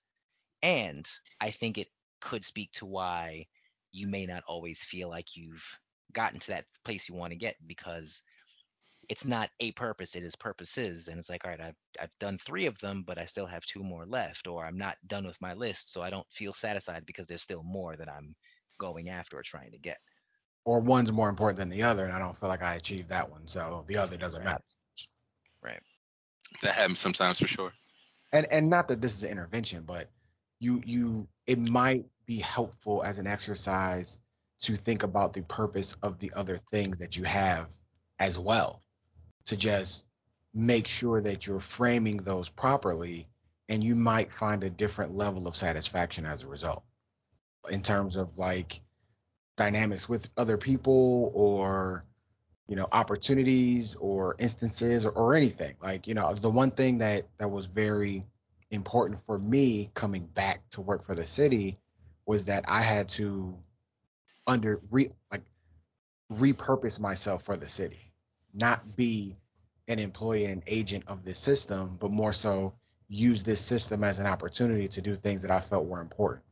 [0.63, 1.09] And
[1.41, 1.89] I think it
[2.21, 3.45] could speak to why
[3.91, 5.65] you may not always feel like you've
[6.13, 8.21] gotten to that place you want to get because
[9.09, 11.07] it's not a purpose, it is purposes.
[11.07, 13.65] And it's like, all right, I've, I've done three of them, but I still have
[13.65, 15.91] two more left, or I'm not done with my list.
[15.91, 18.35] So I don't feel satisfied because there's still more that I'm
[18.79, 19.97] going after or trying to get.
[20.65, 23.29] Or one's more important than the other, and I don't feel like I achieved that
[23.29, 23.45] one.
[23.45, 24.63] So the other doesn't matter.
[25.63, 25.79] Right.
[26.63, 27.71] That happens sometimes for sure.
[28.33, 30.09] And and not that this is an intervention, but
[30.65, 34.17] you you it might be helpful as an exercise
[34.59, 37.69] to think about the purpose of the other things that you have
[38.19, 38.81] as well.
[39.45, 40.07] To just
[40.53, 43.27] make sure that you're framing those properly
[43.69, 46.83] and you might find a different level of satisfaction as a result
[47.69, 48.81] in terms of like
[49.57, 52.05] dynamics with other people or
[52.67, 57.23] you know opportunities or instances or, or anything like you know the one thing that
[57.37, 58.23] that was very
[58.75, 61.79] important for me coming back to work for the city
[62.25, 63.57] was that I had to
[64.47, 65.43] under re like
[66.31, 68.11] repurpose myself for the city,
[68.53, 69.35] not be
[69.87, 72.73] an employee and an agent of this system, but more so
[73.07, 76.43] use this system as an opportunity to do things that I felt were important.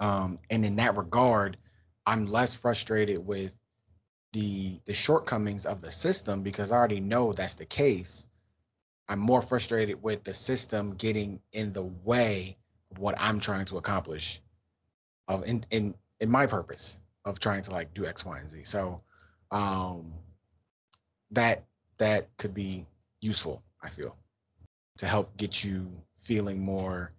[0.00, 1.56] Um, and in that regard,
[2.06, 3.56] I'm less frustrated with
[4.32, 8.26] the the shortcomings of the system because I already know that's the case.
[9.08, 12.56] I'm more frustrated with the system getting in the way
[12.90, 14.40] of what I'm trying to accomplish
[15.28, 18.64] of in in in my purpose of trying to like do X, Y, and Z.
[18.64, 19.02] So
[19.50, 20.12] um
[21.30, 21.64] that
[21.98, 22.86] that could be
[23.20, 24.16] useful, I feel,
[24.98, 25.90] to help get you
[26.20, 27.12] feeling more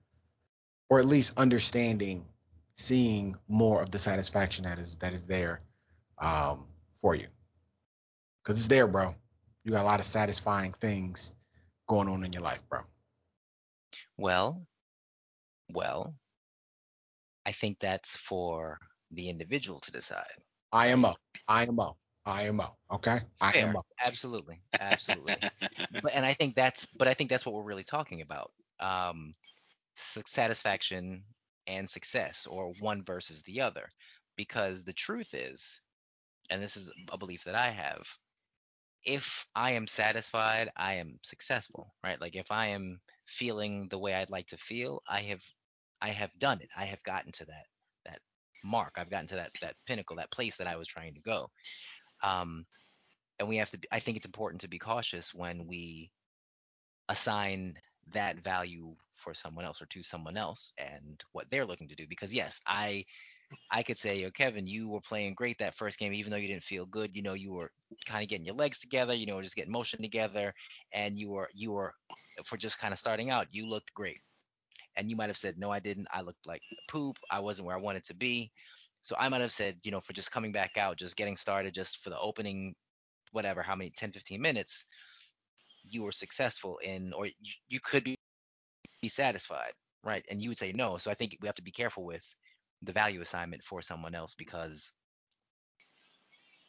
[0.90, 2.26] or at least understanding,
[2.76, 5.62] seeing more of the satisfaction that is that is there
[6.18, 6.66] um
[7.00, 7.28] for you.
[8.44, 9.14] Cause it's there, bro.
[9.64, 11.32] You got a lot of satisfying things
[11.88, 12.82] going on in your life, bro.
[14.18, 14.66] Well,
[15.72, 16.16] well,
[17.46, 18.80] I think that's for
[19.12, 20.26] the individual to decide.
[20.72, 21.16] IMO,
[21.48, 22.76] IMO, IMO.
[22.92, 23.20] Okay,
[23.52, 23.68] Fair.
[23.68, 23.86] IMO.
[24.06, 25.38] Absolutely, absolutely.
[26.02, 28.52] but and I think that's, but I think that's what we're really talking about.
[28.80, 29.36] Um,
[29.96, 31.24] satisfaction
[31.68, 33.88] and success, or one versus the other,
[34.36, 35.82] because the truth is,
[36.50, 38.08] and this is a belief that I have,
[39.06, 42.20] if I am satisfied, I am successful, right?
[42.20, 45.44] Like if I am feeling the way I'd like to feel, I have
[46.02, 46.70] I have done it.
[46.76, 47.66] I have gotten to that
[48.06, 48.20] that
[48.64, 48.94] mark.
[48.98, 51.50] I've gotten to that that pinnacle, that place that I was trying to go.
[52.24, 52.66] Um,
[53.40, 53.78] and we have to.
[53.78, 56.12] Be, I think it's important to be cautious when we
[57.10, 57.76] assign
[58.14, 62.08] that value for someone else or to someone else and what they're looking to do.
[62.08, 63.06] Because yes, I
[63.72, 66.48] I could say, yo, Kevin, you were playing great that first game, even though you
[66.48, 67.16] didn't feel good.
[67.16, 67.72] You know, you were
[68.06, 70.54] kind of getting your legs together, you know, just getting motion together,
[70.94, 71.94] and you were you were
[72.46, 74.20] for just kind of starting out, you looked great.
[74.98, 76.08] And you might have said, no, I didn't.
[76.14, 77.18] I looked like poop.
[77.30, 78.52] I wasn't where I wanted to be.
[79.02, 81.74] So I might have said, you know, for just coming back out, just getting started,
[81.74, 82.74] just for the opening,
[83.32, 84.86] whatever, how many, 10, 15 minutes,
[85.84, 87.34] you were successful in, or you,
[87.68, 88.16] you could be,
[89.02, 90.26] be satisfied, right?
[90.32, 90.98] And you would say no.
[90.98, 92.24] So I think we have to be careful with
[92.82, 94.92] the value assignment for someone else because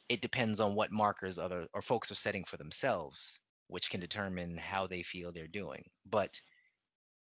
[0.08, 4.56] it depends on what markers other or folks are setting for themselves, which can determine
[4.56, 5.84] how they feel they're doing.
[6.08, 6.40] But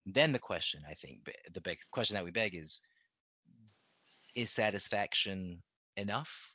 [0.06, 1.20] then the question, I think,
[1.54, 2.82] the big question that we beg is,
[4.36, 5.62] is satisfaction
[5.96, 6.54] enough,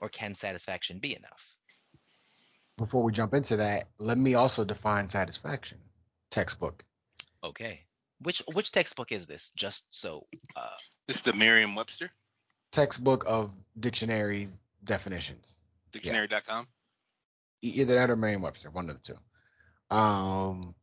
[0.00, 1.54] or can satisfaction be enough?
[2.76, 5.78] Before we jump into that, let me also define satisfaction.
[6.30, 6.84] Textbook.
[7.44, 7.80] Okay.
[8.20, 9.50] Which which textbook is this?
[9.56, 10.26] Just so.
[10.56, 10.68] Uh,
[11.06, 12.10] This is the Merriam-Webster
[12.72, 14.48] Textbook of dictionary
[14.84, 15.58] definitions.
[15.92, 16.66] dictionary.com.
[17.62, 19.96] E- Either that or Merriam-Webster, one of the two.
[19.96, 20.74] Um,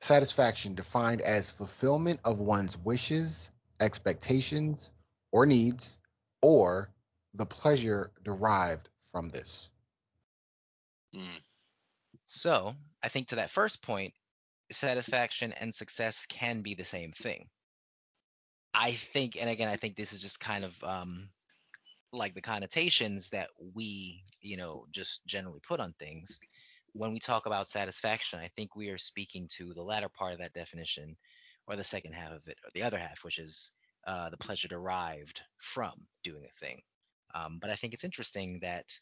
[0.00, 3.50] satisfaction defined as fulfillment of one's wishes,
[3.80, 4.92] expectations,
[5.32, 5.98] or needs,
[6.42, 6.90] or
[7.34, 9.70] the pleasure derived from this.
[11.14, 11.40] Mm.
[12.26, 14.14] So I think to that first point,
[14.70, 17.48] satisfaction and success can be the same thing.
[18.74, 21.28] I think, and again, I think this is just kind of um,
[22.12, 26.40] like the connotations that we, you know, just generally put on things.
[26.94, 30.38] When we talk about satisfaction, I think we are speaking to the latter part of
[30.38, 31.16] that definition,
[31.66, 33.72] or the second half of it, or the other half, which is
[34.06, 36.80] uh, the pleasure derived from doing a thing.
[37.34, 38.98] Um, but I think it's interesting that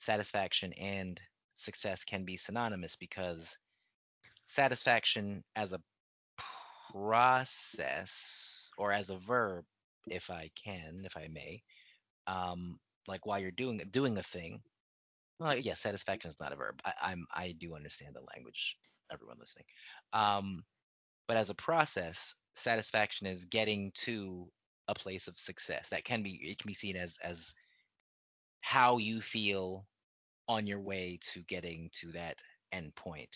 [0.00, 1.20] satisfaction and
[1.54, 3.56] success can be synonymous because
[4.48, 5.80] satisfaction as a
[6.90, 9.64] process or as a verb,
[10.08, 11.62] if I can, if I may,
[12.26, 14.60] um, like while you're doing doing a thing.
[15.38, 16.80] Well, yes, satisfaction is not a verb.
[16.84, 18.76] I, I'm I do understand the language.
[19.12, 19.64] Everyone listening,
[20.12, 20.64] um,
[21.28, 24.48] but as a process, satisfaction is getting to
[24.88, 25.88] a place of success.
[25.90, 27.54] That can be it can be seen as as
[28.60, 29.86] how you feel
[30.48, 32.38] on your way to getting to that
[32.72, 33.34] end point,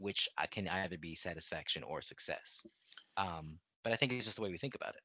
[0.00, 2.66] which I can either be satisfaction or success.
[3.16, 5.02] Um, but I think it's just the way we think about it.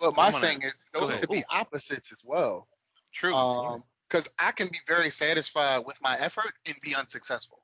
[0.00, 2.68] Well, my I'm gonna- thing is, go those could be opposites as well.
[3.12, 3.34] True.
[3.34, 7.62] Um, because I can be very satisfied with my effort and be unsuccessful.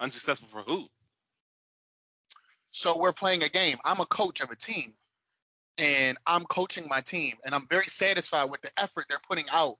[0.00, 0.88] Unsuccessful for who?
[2.72, 3.78] So we're playing a game.
[3.84, 4.94] I'm a coach of a team,
[5.78, 9.78] and I'm coaching my team, and I'm very satisfied with the effort they're putting out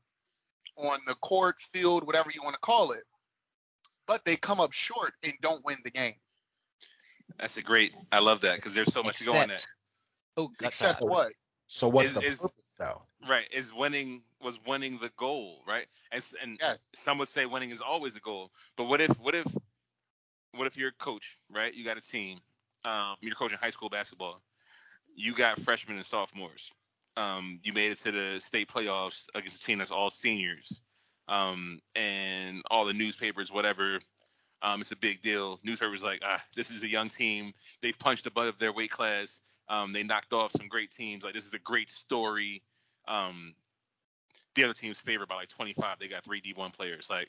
[0.77, 3.05] on the court, field, whatever you want to call it.
[4.07, 6.15] But they come up short and don't win the game.
[7.39, 7.93] That's a great.
[8.13, 9.51] I love that because there's so much to go on.
[9.51, 9.73] Except-
[10.39, 11.33] Oh, Except so- what?
[11.69, 13.03] So what's Is- the is- purpose though?
[13.27, 13.49] Right.
[13.53, 15.89] Is winning was winning the goal, right?
[16.13, 16.93] And and Yes.
[16.95, 18.53] some would say winning is always the goal.
[18.77, 19.47] But what if what if
[20.53, 21.73] what if you're a coach, right?
[21.75, 22.41] You got a team.
[22.85, 24.41] Um, you're coaching high school basketball.
[25.17, 26.71] You got freshmen and sophomores.
[27.17, 30.81] Um, you made it to the state playoffs against a team that's all seniors.
[31.29, 33.99] Um, and all the newspapers, whatever,
[34.63, 35.59] um, it's a big deal.
[35.65, 37.53] Newspapers like, ah, this is a young team.
[37.83, 39.41] They've punched above their weight class.
[39.69, 41.25] Um, they knocked off some great teams.
[41.25, 42.63] Like this is a great story.
[43.09, 43.55] Um,
[44.55, 45.99] the other team's favored by like 25.
[45.99, 47.11] They got three D1 players.
[47.11, 47.29] Like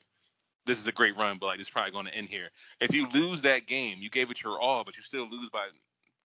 [0.66, 2.50] this is a great run, but like it's probably going to end here.
[2.80, 5.68] If you lose that game, you gave it your all, but you still lose by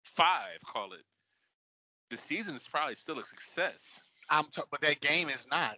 [0.03, 0.59] five.
[0.65, 1.03] Call it.
[2.09, 4.01] The season is probably still a success.
[4.29, 5.77] I'm t- but that game is not.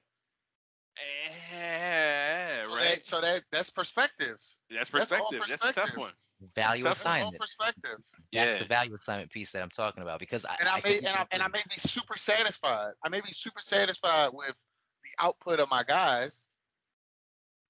[0.98, 2.90] Eh, So right.
[2.96, 4.38] That, so that that's perspective.
[4.70, 5.42] That's that's perspective.
[5.48, 6.14] That's a tough one.
[6.56, 6.84] value.
[6.84, 7.40] That's assignment.
[7.40, 8.00] perspective.
[8.32, 8.60] That's Yeah.
[8.60, 11.08] the value assignment piece that I'm talking about because I and I, I may and
[11.08, 12.94] I, and I may be super satisfied.
[13.04, 14.56] I may be super satisfied with
[15.04, 16.50] the output of my guys,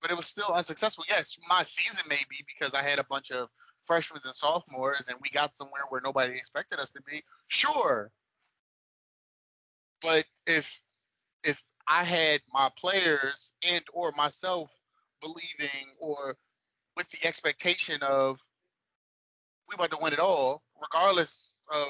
[0.02, 1.06] but it was still unsuccessful.
[1.08, 3.50] Yes, my season may be because I had a bunch of
[3.86, 7.24] freshmen and sophomores, and we got somewhere where nobody expected us to be.
[7.48, 8.12] Sure,
[10.02, 10.82] but if if
[11.88, 14.72] I had my players and or myself
[15.22, 16.36] believing or
[16.98, 18.40] with the expectation of
[19.70, 21.88] we about to win it all, regardless of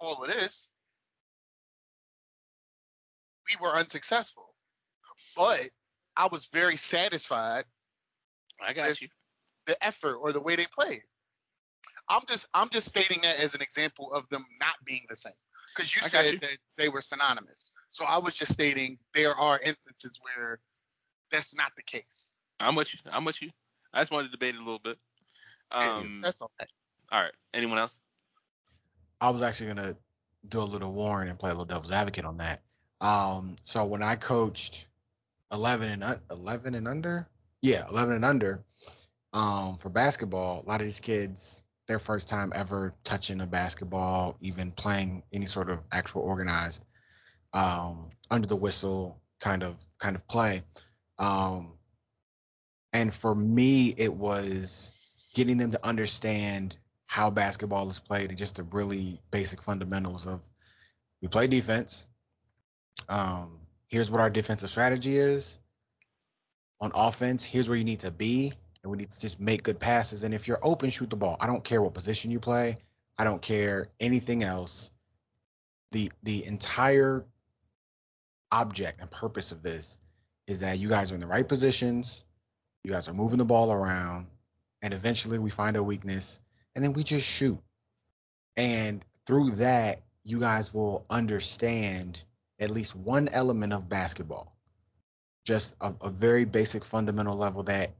[0.00, 0.72] all of this,
[3.48, 4.54] we were unsuccessful.
[5.36, 5.70] But
[6.16, 7.64] I was very satisfied
[8.62, 9.08] I got you.
[9.66, 11.02] the effort or the way they played.
[12.08, 15.32] I'm just I'm just stating that as an example of them not being the same.
[15.74, 16.38] Because you I said you.
[16.40, 17.72] that they were synonymous.
[17.90, 20.58] So I was just stating there are instances where
[21.30, 22.32] that's not the case.
[22.60, 23.00] I'm with you.
[23.10, 23.50] I'm with you.
[23.92, 24.98] I just wanted to debate it a little bit.
[25.72, 26.50] Um, that's all.
[27.12, 27.32] all right.
[27.52, 28.00] Anyone else?
[29.20, 29.96] I was actually gonna
[30.48, 32.60] do a little Warren and play a little devil's advocate on that.
[33.00, 34.88] Um, so when I coached
[35.52, 37.28] 11 and un- 11 and under,
[37.62, 38.64] yeah, 11 and under,
[39.32, 44.36] um, for basketball, a lot of these kids, their first time ever touching a basketball,
[44.40, 46.84] even playing any sort of actual organized
[47.52, 50.62] um, under the whistle kind of kind of play.
[51.18, 51.74] Um,
[52.92, 54.92] and for me, it was
[55.34, 60.40] getting them to understand how basketball is played and just the really basic fundamentals of
[61.20, 62.06] we play defense.
[63.08, 65.58] Um, here's what our defensive strategy is.
[66.80, 68.52] On offense, here's where you need to be,
[68.84, 70.24] and we need to just make good passes.
[70.24, 71.38] And if you're open, shoot the ball.
[71.40, 72.76] I don't care what position you play.
[73.18, 74.90] I don't care anything else.
[75.92, 77.24] The the entire
[78.52, 79.98] object and purpose of this
[80.46, 82.24] is that you guys are in the right positions,
[82.84, 84.26] you guys are moving the ball around,
[84.82, 86.40] and eventually we find a weakness
[86.74, 87.58] and then we just shoot.
[88.56, 92.22] And through that, you guys will understand
[92.60, 94.54] at least one element of basketball.
[95.44, 97.90] Just a, a very basic fundamental level that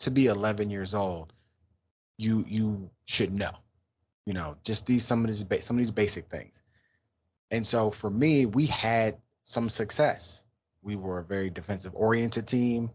[0.00, 1.32] to be 11 years old,
[2.16, 3.52] you you should know.
[4.26, 6.62] You know, just these some of these some of these basic things.
[7.50, 10.44] And so for me, we had some success.
[10.82, 12.90] We were a very defensive oriented team.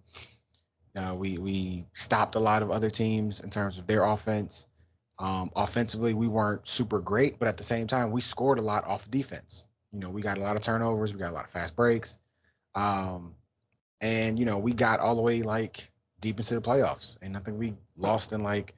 [0.95, 4.67] Uh, we we stopped a lot of other teams in terms of their offense.
[5.17, 8.85] Um, offensively, we weren't super great, but at the same time, we scored a lot
[8.85, 9.67] off defense.
[9.91, 12.17] You know, we got a lot of turnovers, we got a lot of fast breaks,
[12.75, 13.35] um,
[14.01, 15.89] and you know, we got all the way like
[16.23, 18.73] deep into the playoffs, and I think we lost in like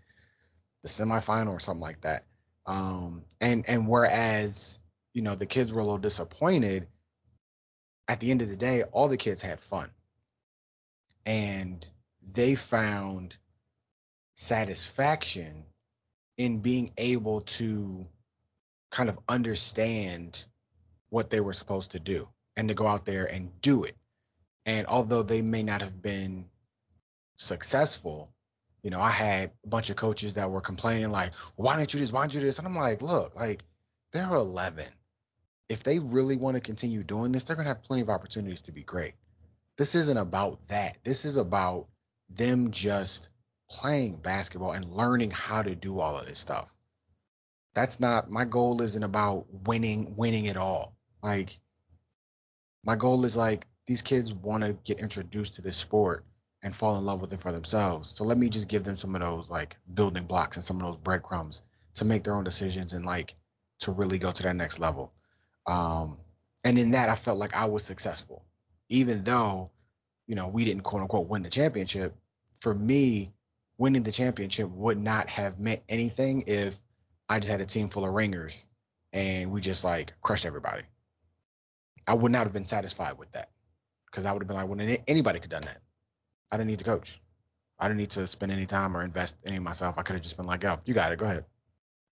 [0.82, 2.26] the semifinal or something like that.
[2.66, 4.80] Um, and and whereas
[5.14, 6.88] you know the kids were a little disappointed,
[8.08, 9.92] at the end of the day, all the kids had fun,
[11.26, 11.88] and
[12.34, 13.38] they found
[14.34, 15.66] satisfaction
[16.38, 18.08] in being able to
[18.90, 20.44] kind of understand
[21.10, 22.28] what they were supposed to do
[22.58, 23.96] and to go out there and do it.
[24.66, 26.50] And although they may not have been
[27.38, 28.34] successful,
[28.84, 32.00] you know, I had a bunch of coaches that were complaining like, "Why didn't you
[32.00, 32.12] this?
[32.12, 33.66] Why didn't you this?" And I'm like, "Look, like
[34.12, 34.86] they're 11.
[35.70, 38.72] If they really want to continue doing this, they're gonna have plenty of opportunities to
[38.72, 39.16] be great.
[39.78, 40.98] This isn't about that.
[41.04, 41.88] This is about
[42.30, 43.30] them just
[43.70, 46.74] playing basketball and learning how to do all of this stuff.
[47.74, 50.96] That's not my goal isn't about winning winning it all.
[51.22, 51.60] Like
[52.84, 56.26] my goal is like these kids want to get introduced to this sport
[56.66, 58.10] and fall in love with it for themselves.
[58.10, 60.88] So let me just give them some of those like building blocks and some of
[60.88, 61.62] those breadcrumbs
[61.94, 63.36] to make their own decisions and like
[63.80, 65.14] to really go to that next level.
[65.68, 66.18] Um,
[66.66, 68.44] and in that, I felt like I was successful,
[68.90, 69.70] even though,
[70.26, 72.16] you know, we didn't quote unquote win the championship.
[72.62, 73.32] For me,
[73.78, 76.80] winning the championship would not have meant anything if
[77.30, 78.66] I just had a team full of ringers
[79.14, 80.82] and we just like crushed everybody.
[82.08, 83.52] I would not have been satisfied with that
[84.08, 85.82] because I would have been like, well, anybody could have done that.
[86.52, 87.22] I didn't need to coach.
[87.80, 89.98] I didn't need to spend any time or invest any of myself.
[89.98, 91.20] I could have just been like, oh, you got it.
[91.20, 91.46] Go ahead.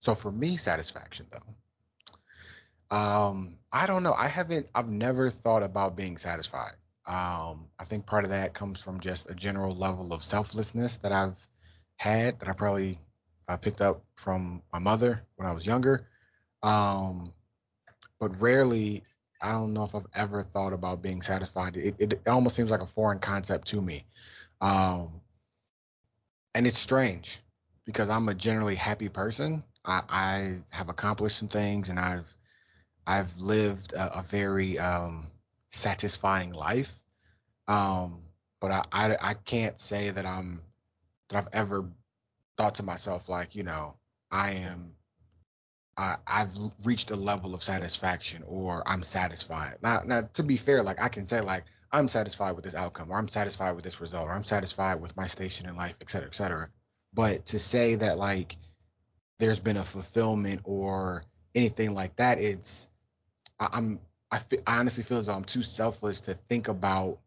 [0.01, 4.13] So for me, satisfaction though, um, I don't know.
[4.13, 4.67] I haven't.
[4.75, 6.73] I've never thought about being satisfied.
[7.05, 11.11] Um, I think part of that comes from just a general level of selflessness that
[11.11, 11.37] I've
[11.97, 12.99] had that I probably
[13.47, 16.07] uh, picked up from my mother when I was younger.
[16.61, 17.33] Um,
[18.19, 19.03] but rarely,
[19.43, 21.75] I don't know if I've ever thought about being satisfied.
[21.75, 24.05] It, it, it almost seems like a foreign concept to me.
[24.61, 25.21] Um,
[26.55, 27.41] and it's strange
[27.85, 29.63] because I'm a generally happy person.
[29.85, 32.33] I, I have accomplished some things and I've
[33.05, 35.27] I've lived a, a very um,
[35.69, 36.93] satisfying life.
[37.67, 38.21] Um,
[38.61, 40.61] but I, I I can't say that I'm
[41.29, 41.89] that I've ever
[42.57, 43.97] thought to myself like, you know,
[44.31, 44.95] I am
[45.97, 46.49] I, I've
[46.85, 49.77] reached a level of satisfaction or I'm satisfied.
[49.81, 53.11] Now, now to be fair, like I can say like I'm satisfied with this outcome
[53.11, 56.09] or I'm satisfied with this result or I'm satisfied with my station in life, et
[56.09, 56.69] cetera, et cetera.
[57.13, 58.57] But to say that like
[59.37, 62.89] there's been a fulfillment or anything like that, it's
[63.59, 63.99] I, I'm
[64.31, 67.19] I, I honestly feel as though I'm too selfless to think about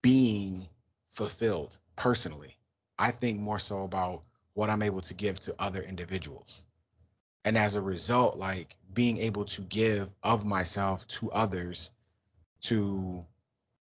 [0.00, 0.66] being
[1.10, 2.56] fulfilled personally.
[2.98, 4.22] I think more so about
[4.54, 6.64] what I'm able to give to other individuals.
[7.48, 11.90] And as a result, like being able to give of myself to others
[12.64, 13.24] to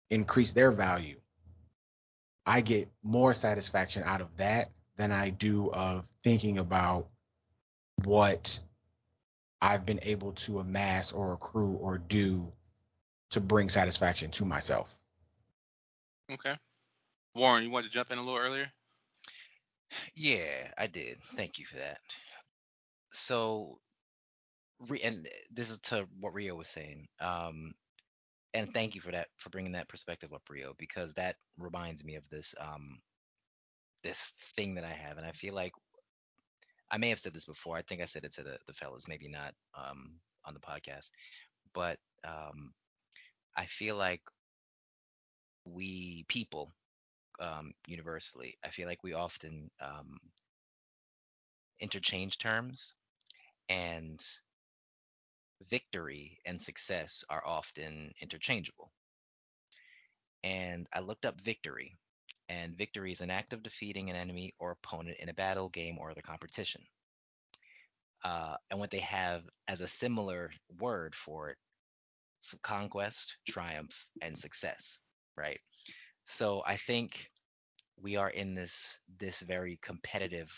[0.10, 1.20] increase their value,
[2.48, 7.10] I get more satisfaction out of that than I do of thinking about
[8.06, 8.60] what
[9.62, 12.52] I've been able to amass or accrue or do
[13.30, 15.00] to bring satisfaction to myself.
[16.32, 16.58] Okay.
[17.36, 18.72] Warren, you wanted to jump in a little earlier?
[20.16, 21.20] Yeah, I did.
[21.36, 22.00] Thank you for that.
[23.14, 23.80] So,
[25.04, 27.08] and this is to what Rio was saying.
[27.20, 27.74] Um,
[28.54, 32.16] and thank you for that for bringing that perspective up, Rio, because that reminds me
[32.16, 33.00] of this um
[34.04, 35.74] this thing that I have, and I feel like
[36.92, 37.76] I may have said this before.
[37.78, 41.10] I think I said it to the the fellas, maybe not um on the podcast,
[41.74, 42.74] but um
[43.58, 44.22] I feel like
[45.66, 46.72] we people
[47.40, 50.20] um, universally, I feel like we often um,
[51.80, 52.96] interchange terms,
[53.70, 54.24] and
[55.70, 58.92] victory and success are often interchangeable.
[60.44, 61.96] And I looked up victory,
[62.50, 65.98] and victory is an act of defeating an enemy or opponent in a battle, game,
[66.00, 66.82] or other competition.
[68.24, 71.58] Uh, and what they have as a similar word for it
[72.62, 75.02] conquest, triumph, and success,
[75.38, 75.60] right?
[76.26, 77.30] So I think
[78.02, 80.52] we are in this this very competitive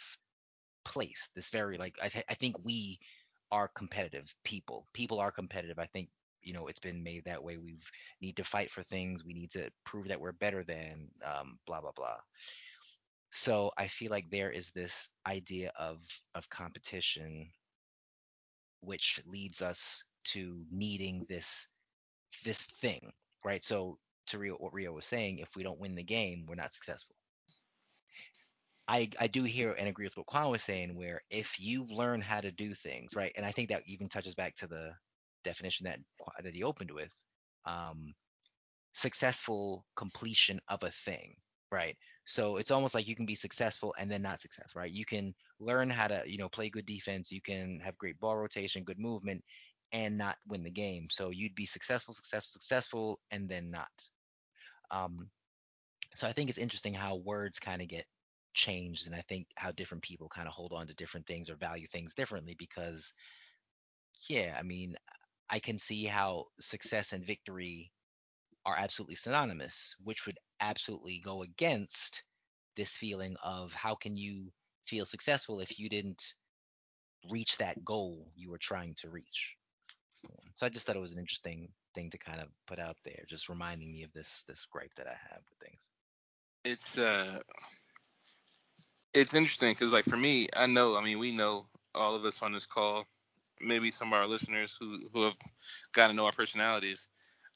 [0.86, 1.30] place.
[1.36, 3.00] This very like I, th- I think we
[3.52, 4.88] are competitive people.
[4.94, 5.80] People are competitive.
[5.80, 6.10] I think
[6.44, 7.58] you know it's been made that way.
[7.58, 7.78] We
[8.22, 9.26] need to fight for things.
[9.26, 12.18] We need to prove that we're better than um, blah blah blah.
[13.32, 16.02] So I feel like there is this idea of
[16.34, 17.52] of competition,
[18.82, 21.68] which leads us to needing this
[22.44, 23.14] this thing,
[23.44, 23.64] right?
[23.64, 26.74] So to Rio, what Rio was saying, if we don't win the game, we're not
[26.74, 27.16] successful.
[28.88, 32.22] I, I do hear and agree with what Quan was saying, where if you learn
[32.22, 34.94] how to do things, right, and I think that even touches back to the
[35.44, 36.00] definition that
[36.44, 37.12] that he opened with,
[37.66, 38.14] um,
[38.94, 41.36] successful completion of a thing,
[41.72, 41.98] right?
[42.26, 44.92] So it's almost like you can be successful and then not successful, right?
[44.92, 48.38] You can learn how to, you know, play good defense, you can have great ball
[48.38, 49.44] rotation, good movement,
[49.92, 51.08] and not win the game.
[51.10, 53.88] So you'd be successful, successful, successful, and then not.
[54.92, 55.30] Um,
[56.16, 58.06] so I think it's interesting how words kind of get
[58.56, 61.56] changed, and I think how different people kind of hold on to different things or
[61.56, 63.14] value things differently because,
[64.30, 64.96] yeah, I mean,
[65.50, 67.92] I can see how success and victory
[68.66, 72.24] are absolutely synonymous, which would absolutely go against
[72.76, 74.52] this feeling of how can you
[74.88, 76.34] feel successful if you didn't
[77.30, 79.56] reach that goal you were trying to reach.
[80.56, 83.24] So I just thought it was an interesting thing to kind of put out there,
[83.28, 85.90] just reminding me of this this gripe that I have with things.
[86.64, 87.40] It's uh,
[89.16, 92.44] it's interesting because like for me, I know, I mean, we know all of us
[92.44, 93.06] on this call,
[93.62, 95.36] maybe some of our listeners who who have
[95.94, 97.08] gotten to know our personalities.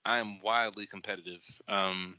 [0.05, 2.15] I am wildly competitive, um,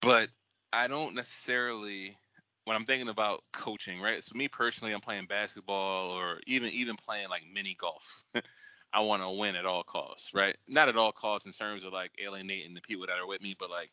[0.00, 0.28] but
[0.72, 2.16] I don't necessarily
[2.64, 4.22] when I'm thinking about coaching, right?
[4.22, 8.22] So me personally, I'm playing basketball or even even playing like mini golf.
[8.92, 10.56] I want to win at all costs, right?
[10.68, 13.56] Not at all costs in terms of like alienating the people that are with me,
[13.58, 13.90] but like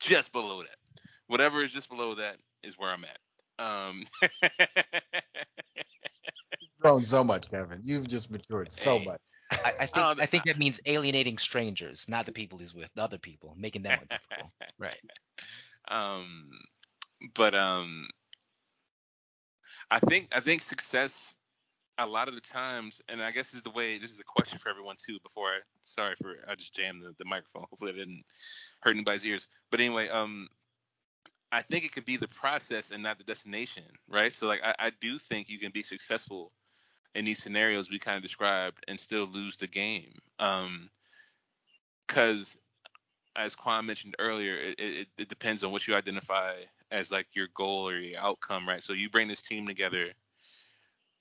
[0.00, 0.76] just below that.
[1.26, 3.18] Whatever is just below that is where I'm at.
[3.64, 4.04] Um,
[6.80, 7.80] grown so much, Kevin.
[7.82, 9.04] You've just matured so Hey.
[9.04, 9.20] much.
[9.50, 12.88] I, I think Oh, I think that means alienating strangers, not the people he's with,
[12.94, 14.52] the other people, making them uncomfortable.
[14.78, 15.00] right.
[15.88, 16.50] um,
[17.34, 18.08] but um,
[19.90, 21.34] I think I think success
[21.98, 23.98] a lot of the times, and I guess is the way.
[23.98, 25.18] This is a question for everyone too.
[25.22, 27.66] Before I, sorry for I just jammed the, the microphone.
[27.68, 28.24] Hopefully I didn't
[28.80, 29.46] hurt anybody's ears.
[29.70, 30.48] But anyway, um,
[31.52, 34.32] I think it could be the process and not the destination, right?
[34.32, 36.52] So like I, I do think you can be successful
[37.14, 40.14] in these scenarios we kind of described and still lose the game.
[40.38, 40.90] Um,
[42.06, 42.58] because
[43.36, 46.54] as Quan mentioned earlier, it, it, it depends on what you identify
[46.90, 48.82] as like your goal or your outcome, right?
[48.82, 50.12] So you bring this team together,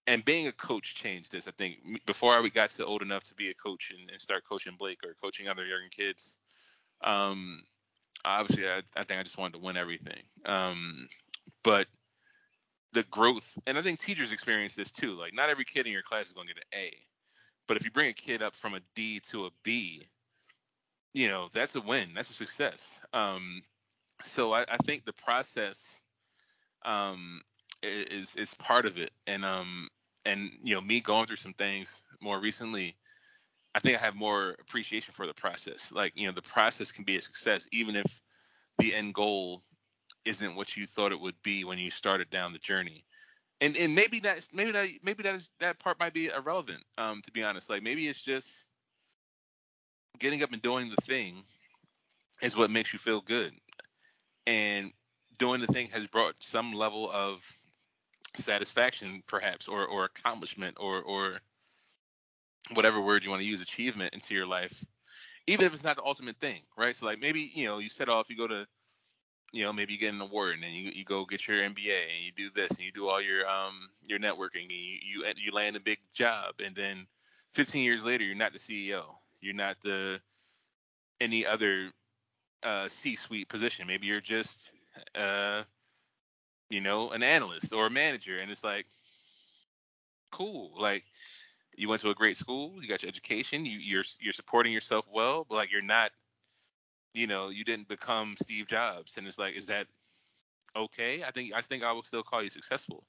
[0.08, 1.48] and being a coach changed this.
[1.48, 4.44] I think before I got to old enough to be a coach and, and start
[4.50, 6.38] coaching Blake or coaching other young kids,
[7.04, 7.62] um,
[8.26, 10.22] obviously I, I think I just wanted to win everything.
[10.46, 11.08] Um,
[11.64, 11.88] but
[12.94, 15.14] the growth, and I think teachers experience this too.
[15.14, 16.94] Like not every kid in your class is going to get an A,
[17.68, 20.08] but if you bring a kid up from a D to a B,
[21.14, 22.10] you know that's a win.
[22.16, 23.00] That's a success.
[23.14, 23.64] Um,
[24.22, 26.02] so I, I think the process
[26.84, 27.42] um,
[27.84, 29.90] is is part of it, and um,
[30.26, 32.96] and you know me going through some things more recently.
[33.76, 35.92] I think I have more appreciation for the process.
[35.92, 38.22] Like, you know, the process can be a success even if
[38.80, 39.64] the end goal
[40.26, 43.06] isn't what you thought it would be when you started down the journey.
[43.62, 46.84] And and maybe that's maybe that maybe that is that part might be irrelevant.
[46.98, 48.66] Um, to be honest, like maybe it's just
[50.18, 51.44] getting up and doing the thing
[52.42, 53.54] is what makes you feel good.
[54.48, 54.92] And
[55.40, 57.46] doing the thing has brought some level of
[58.36, 61.40] satisfaction, perhaps, or or accomplishment, or or
[62.74, 64.84] whatever word you want to use, achievement into your life,
[65.48, 66.96] even if it's not the ultimate thing, right?
[66.96, 68.66] So like maybe you know you set off, you go to
[69.52, 72.04] you know maybe you get an award and then you, you go get your MBA
[72.16, 75.26] and you do this and you do all your um your networking and you you
[75.38, 77.08] you land a big job and then
[77.54, 79.04] 15 years later you're not the CEO,
[79.42, 80.20] you're not the
[81.20, 81.90] any other
[82.64, 83.88] uh, C-suite position.
[83.88, 84.72] Maybe you're just
[85.16, 85.64] uh
[86.70, 88.86] you know an analyst or a manager and it's like
[90.32, 91.04] cool like
[91.80, 95.06] you went to a great school, you got your education, you, you're you're supporting yourself
[95.12, 96.12] well, but like you're not,
[97.14, 99.88] you know, you didn't become Steve Jobs, and it's like, is that
[100.76, 101.24] okay?
[101.24, 103.06] I think I think I will still call you successful.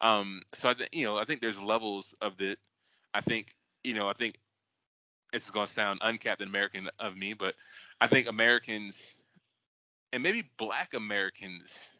[0.00, 2.58] Um, so I think you know, I think there's levels of it.
[3.12, 3.48] I think
[3.84, 4.38] you know, I think
[5.34, 7.54] it's gonna sound uncaptain American of me, but
[8.00, 9.14] I think Americans
[10.14, 11.90] and maybe Black Americans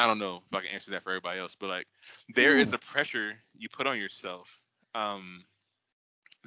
[0.00, 1.86] I don't know if I can answer that for everybody else, but like
[2.34, 4.62] there is a pressure you put on yourself
[4.94, 5.44] um,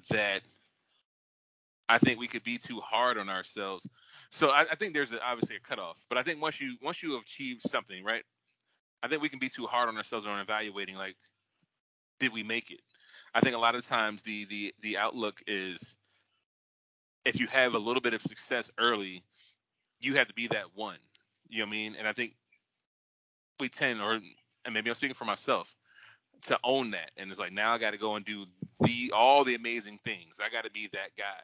[0.09, 0.41] that
[1.87, 3.87] I think we could be too hard on ourselves.
[4.31, 7.03] So I, I think there's a, obviously a cutoff, but I think once you once
[7.03, 8.23] you achieve something, right?
[9.03, 11.15] I think we can be too hard on ourselves on evaluating like,
[12.19, 12.81] did we make it?
[13.35, 15.95] I think a lot of times the the the outlook is
[17.23, 19.23] if you have a little bit of success early,
[19.99, 20.97] you have to be that one.
[21.49, 21.95] You know what I mean?
[21.99, 22.33] And I think
[23.59, 24.19] we tend, or
[24.65, 25.75] and maybe I'm speaking for myself,
[26.43, 27.11] to own that.
[27.17, 28.45] And it's like now I got to go and do
[28.81, 30.39] the all the amazing things.
[30.43, 31.41] I got to be that guy.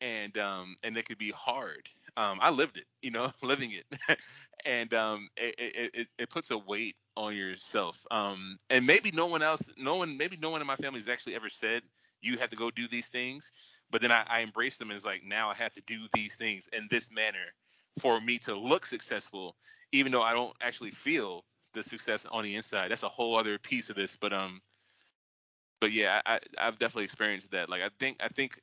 [0.00, 1.88] And um and it could be hard.
[2.16, 3.86] Um, I lived it, you know, living it,
[4.64, 8.04] and um, it, it, it, it puts a weight on yourself.
[8.10, 11.08] Um, and maybe no one else, no one, maybe no one in my family has
[11.08, 11.82] actually ever said
[12.20, 13.50] you have to go do these things.
[13.90, 16.68] But then I, I embrace them as like now I have to do these things
[16.72, 17.52] in this manner
[17.98, 19.56] for me to look successful,
[19.92, 22.90] even though I don't actually feel the success on the inside.
[22.90, 24.60] That's a whole other piece of this, but um,
[25.80, 27.68] but yeah, I, I've definitely experienced that.
[27.68, 28.60] Like I think I think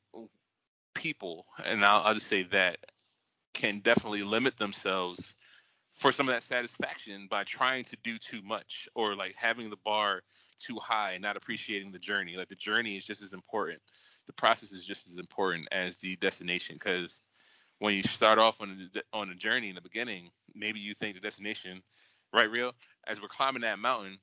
[0.94, 2.78] people, and I'll, I'll just say that,
[3.54, 5.36] can definitely limit themselves
[5.94, 9.78] for some of that satisfaction by trying to do too much or like having the
[9.84, 10.22] bar
[10.60, 12.38] too high and not appreciating the journey.
[12.38, 13.82] Like the journey is just as important.
[14.28, 17.22] The process is just as important as the destination because
[17.82, 21.16] when you start off on a, on a journey in the beginning, maybe you think
[21.16, 21.82] the destination,
[22.32, 22.74] right, real?
[23.08, 24.20] As we're climbing that mountain,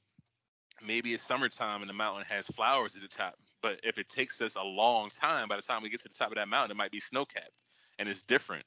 [0.81, 3.35] maybe it's summertime and the mountain has flowers at the top.
[3.61, 6.15] But if it takes us a long time, by the time we get to the
[6.15, 7.51] top of that mountain, it might be snow capped
[7.99, 8.65] and it's different.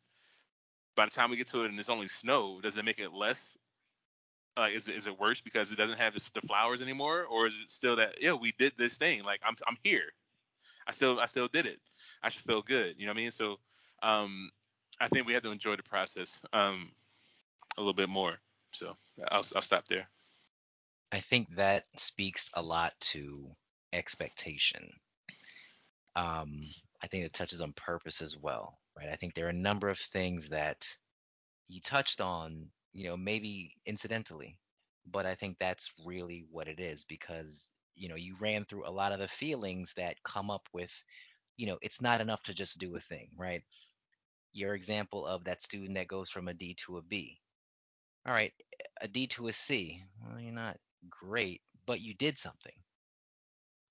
[0.97, 3.13] By the time we get to it and it's only snow, does it make it
[3.13, 3.57] less?
[4.57, 7.47] Uh, is it is it worse because it doesn't have the, the flowers anymore, or
[7.47, 10.11] is it still that yeah we did this thing like I'm I'm here,
[10.85, 11.79] I still I still did it,
[12.21, 13.31] I should feel good, you know what I mean?
[13.31, 13.59] So
[14.03, 14.51] um,
[15.01, 16.91] I think we have to enjoy the process um,
[17.77, 18.37] a little bit more.
[18.71, 18.95] So
[19.31, 20.07] I'll, I'll stop there.
[21.11, 23.49] I think that speaks a lot to
[23.91, 24.89] expectation.
[26.15, 26.69] Um,
[27.01, 29.09] I think it touches on purpose as well, right?
[29.09, 30.87] I think there are a number of things that
[31.67, 34.57] you touched on, you know, maybe incidentally,
[35.11, 38.91] but I think that's really what it is because, you know, you ran through a
[38.91, 40.91] lot of the feelings that come up with,
[41.57, 43.63] you know, it's not enough to just do a thing, right?
[44.53, 47.39] Your example of that student that goes from a D to a B.
[48.25, 48.53] All right,
[49.01, 50.03] a D to a C.
[50.23, 50.77] Well, you're not
[51.09, 52.73] great, but you did something.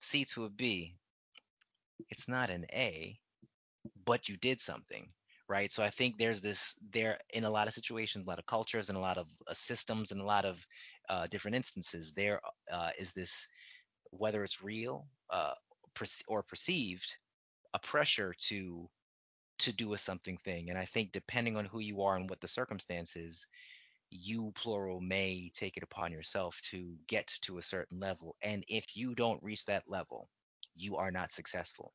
[0.00, 0.94] C to a B.
[2.08, 3.18] It's not an A,
[4.04, 5.08] but you did something,
[5.48, 5.70] right?
[5.70, 8.88] So I think there's this there in a lot of situations, a lot of cultures,
[8.88, 10.64] and a lot of uh, systems, and a lot of
[11.08, 12.12] uh, different instances.
[12.12, 12.40] There
[12.72, 13.46] uh, is this,
[14.10, 15.54] whether it's real uh,
[16.28, 17.16] or perceived,
[17.74, 18.88] a pressure to
[19.60, 20.70] to do a something thing.
[20.70, 23.46] And I think depending on who you are and what the circumstances,
[24.10, 28.36] you plural may take it upon yourself to get to a certain level.
[28.42, 30.28] And if you don't reach that level,
[30.76, 31.92] you are not successful.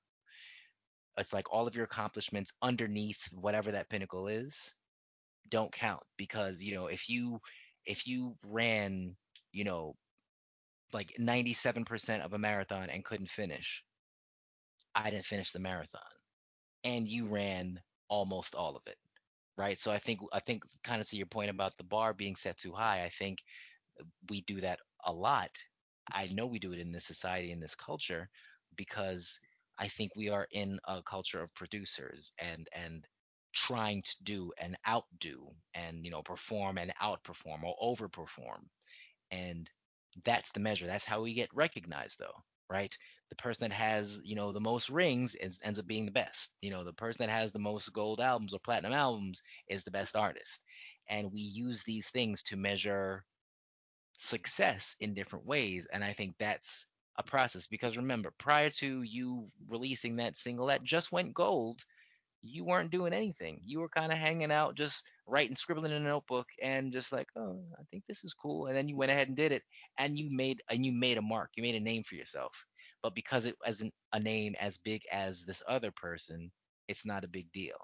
[1.18, 4.74] It's like all of your accomplishments underneath whatever that pinnacle is
[5.50, 7.40] don't count because you know if you
[7.86, 9.16] if you ran
[9.52, 9.96] you know
[10.94, 13.84] like 97% of a marathon and couldn't finish
[14.96, 16.02] i didn't finish the marathon
[16.86, 18.98] and you ran almost all of it
[19.58, 19.80] right?
[19.80, 22.58] So i think i think kind of to your point about the bar being set
[22.58, 23.40] too high i think
[24.30, 25.52] we do that a lot.
[26.12, 28.30] I know we do it in this society in this culture
[28.78, 29.40] because
[29.80, 33.08] i think we are in a culture of producers and and
[33.54, 38.64] trying to do and outdo and you know perform and outperform or overperform.
[39.32, 39.70] And
[40.24, 40.88] that's the measure.
[40.88, 42.98] That's how we get recognized though right
[43.30, 46.56] the person that has you know the most rings is, ends up being the best
[46.62, 49.92] you know the person that has the most gold albums or platinum albums is the
[49.92, 50.62] best artist
[51.10, 53.24] and we use these things to measure
[54.18, 56.86] success in different ways and i think that's
[57.18, 61.84] a process because remember prior to you releasing that single that just went gold
[62.46, 63.60] you weren't doing anything.
[63.66, 67.28] You were kind of hanging out, just writing, scribbling in a notebook, and just like,
[67.36, 68.68] oh, I think this is cool.
[68.68, 69.64] And then you went ahead and did it,
[69.98, 71.52] and you made and you made a mark.
[71.56, 72.66] You made a name for yourself.
[73.06, 76.50] But because it wasn't a name as big as this other person,
[76.88, 77.78] it's not a big deal.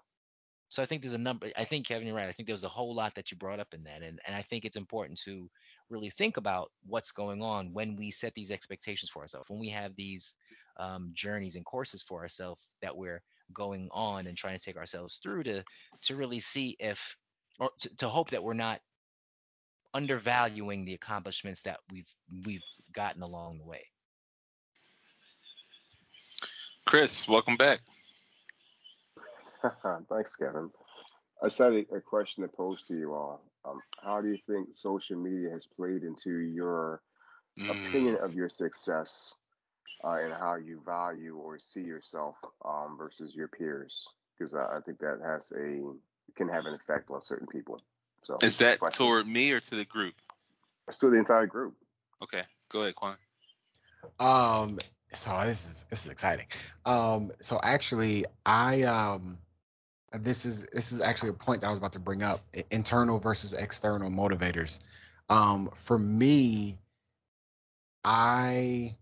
[0.69, 1.45] So I think there's a number.
[1.55, 2.27] I think Kevin, you're right.
[2.27, 4.41] I think there's a whole lot that you brought up in that, and and I
[4.41, 5.47] think it's important to
[5.91, 9.69] really think about what's going on when we set these expectations for ourselves, when we
[9.69, 10.33] have these
[10.79, 13.21] um, journeys and courses for ourselves that we're
[13.53, 15.63] going on and trying to take ourselves through to
[16.01, 17.15] to really see if
[17.59, 18.81] or to, to hope that we're not
[19.93, 22.09] undervaluing the accomplishments that we've
[22.43, 23.83] we've gotten along the way.
[26.91, 27.79] Chris, welcome back.
[30.09, 30.69] Thanks, Kevin.
[31.41, 33.41] I said a, a question to pose to you all.
[33.63, 37.01] Um, how do you think social media has played into your
[37.57, 37.69] mm.
[37.69, 39.35] opinion of your success
[40.03, 42.35] uh, and how you value or see yourself
[42.65, 44.05] um, versus your peers?
[44.37, 45.79] Because I, I, think that has a
[46.35, 47.79] can have an effect on certain people.
[48.23, 48.97] So is that question.
[48.97, 50.15] toward me or to the group?
[50.89, 51.73] It's to the entire group.
[52.21, 53.15] Okay, go ahead, Quan.
[54.19, 54.77] Um,
[55.13, 56.45] so this is this is exciting.
[56.85, 59.37] Um, so actually, I um,
[60.13, 62.41] this is this is actually a point that I was about to bring up:
[62.71, 64.79] internal versus external motivators.
[65.29, 66.79] Um, for me,
[68.03, 68.95] I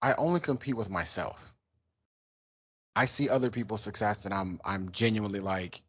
[0.00, 1.52] I only compete with myself.
[2.94, 5.82] I see other people's success, and I'm I'm genuinely like,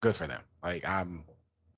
[0.00, 0.42] good for them.
[0.62, 1.24] Like I'm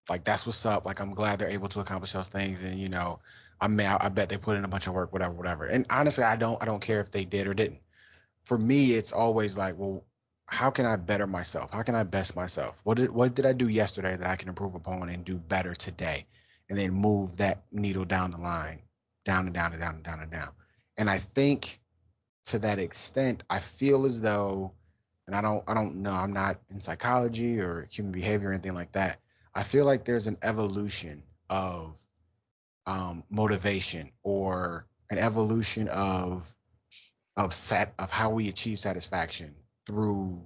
[0.08, 0.84] like that's what's up.
[0.86, 3.18] Like I'm glad they're able to accomplish those things, and you know,
[3.60, 5.66] I mean, I, I bet they put in a bunch of work, whatever, whatever.
[5.66, 7.80] And honestly, I don't, I don't care if they did or didn't.
[8.44, 10.04] For me, it's always like, well,
[10.46, 11.70] how can I better myself?
[11.72, 12.80] How can I best myself?
[12.84, 15.74] What did, what did I do yesterday that I can improve upon and do better
[15.74, 16.26] today?
[16.68, 18.82] And then move that needle down the line,
[19.24, 20.48] down and down and down and down and down.
[20.96, 21.80] And I think
[22.46, 24.72] to that extent, I feel as though,
[25.26, 28.74] and I don't, I don't know, I'm not in psychology or human behavior or anything
[28.74, 29.18] like that.
[29.54, 32.04] I feel like there's an evolution of
[32.86, 36.52] um, motivation or an evolution of
[37.36, 39.54] of set of how we achieve satisfaction
[39.86, 40.40] through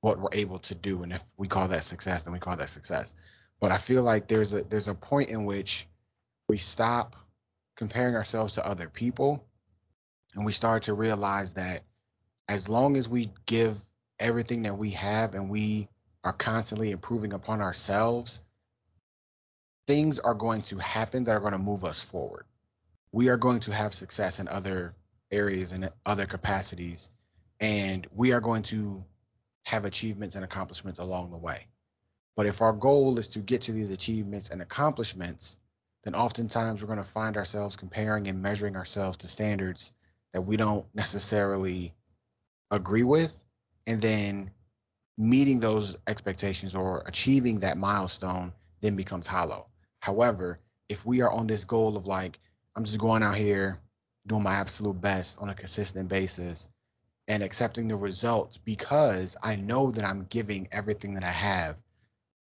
[0.00, 2.70] what we're able to do and if we call that success then we call that
[2.70, 3.14] success.
[3.60, 5.88] But i feel like there's a there's a point in which
[6.48, 7.16] we stop
[7.76, 9.44] comparing ourselves to other people
[10.34, 11.82] and we start to realize that
[12.48, 13.76] as long as we give
[14.18, 15.88] everything that we have and we
[16.24, 18.42] are constantly improving upon ourselves
[19.88, 22.44] things are going to happen that are going to move us forward.
[23.10, 24.94] We are going to have success in other
[25.32, 27.08] areas and other capacities,
[27.58, 29.02] and we are going to
[29.62, 31.68] have achievements and accomplishments along the way.
[32.36, 35.56] But if our goal is to get to these achievements and accomplishments,
[36.04, 39.92] then oftentimes we're going to find ourselves comparing and measuring ourselves to standards
[40.34, 41.94] that we don't necessarily
[42.70, 43.42] agree with.
[43.86, 44.50] And then
[45.16, 49.66] meeting those expectations or achieving that milestone then becomes hollow.
[50.00, 52.38] However, if we are on this goal of like,
[52.76, 53.80] I'm just going out here
[54.26, 56.68] doing my absolute best on a consistent basis
[57.26, 61.76] and accepting the results because I know that I'm giving everything that I have.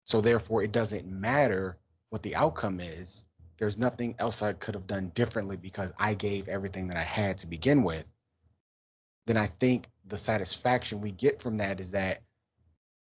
[0.04, 1.78] So therefore, it doesn't matter
[2.10, 3.26] what the outcome is.
[3.58, 7.38] There's nothing else I could have done differently because I gave everything that I had
[7.40, 8.06] to begin with.
[9.28, 12.22] Then I think the satisfaction we get from that is that,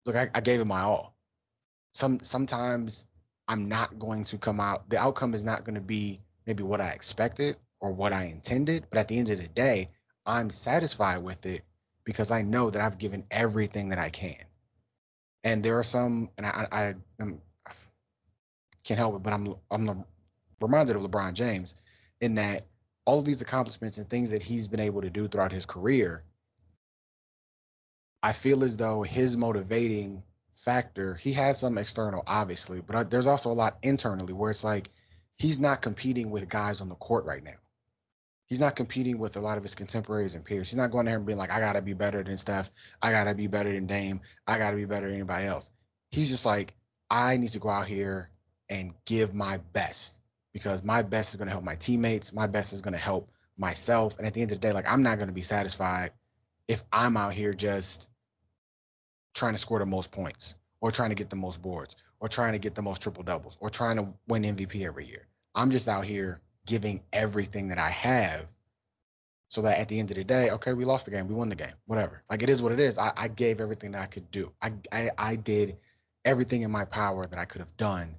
[0.05, 1.15] look, I, I gave it my all.
[1.93, 3.05] Some sometimes
[3.47, 4.89] I'm not going to come out.
[4.89, 8.85] The outcome is not going to be maybe what I expected or what I intended,
[8.89, 9.89] but at the end of the day,
[10.25, 11.63] I'm satisfied with it
[12.05, 14.37] because I know that I've given everything that I can.
[15.43, 17.23] And there are some, and I, I, I
[18.83, 20.05] can't help it, but I'm I'm
[20.61, 21.75] reminded of LeBron James
[22.21, 22.65] in that
[23.05, 26.23] all of these accomplishments and things that he's been able to do throughout his career,
[28.21, 30.23] I feel as though his motivating
[30.63, 31.15] factor.
[31.15, 34.89] He has some external, obviously, but uh, there's also a lot internally where it's like
[35.37, 37.55] he's not competing with guys on the court right now.
[38.47, 40.69] He's not competing with a lot of his contemporaries and peers.
[40.69, 42.71] He's not going there and being like, I gotta be better than Steph.
[43.01, 44.21] I gotta be better than Dame.
[44.45, 45.71] I gotta be better than anybody else.
[46.11, 46.73] He's just like,
[47.09, 48.29] I need to go out here
[48.69, 50.19] and give my best
[50.53, 52.33] because my best is gonna help my teammates.
[52.33, 54.17] My best is gonna help myself.
[54.17, 56.11] And at the end of the day, like I'm not gonna be satisfied
[56.67, 58.07] if I'm out here just
[59.33, 62.53] trying to score the most points or trying to get the most boards or trying
[62.53, 65.27] to get the most triple doubles or trying to win MVP every year.
[65.55, 68.47] I'm just out here giving everything that I have
[69.49, 71.49] so that at the end of the day, okay, we lost the game, we won
[71.49, 72.23] the game, whatever.
[72.29, 72.97] Like it is what it is.
[72.97, 74.51] I, I gave everything that I could do.
[74.61, 75.77] I, I I did
[76.25, 78.15] everything in my power that I could have done,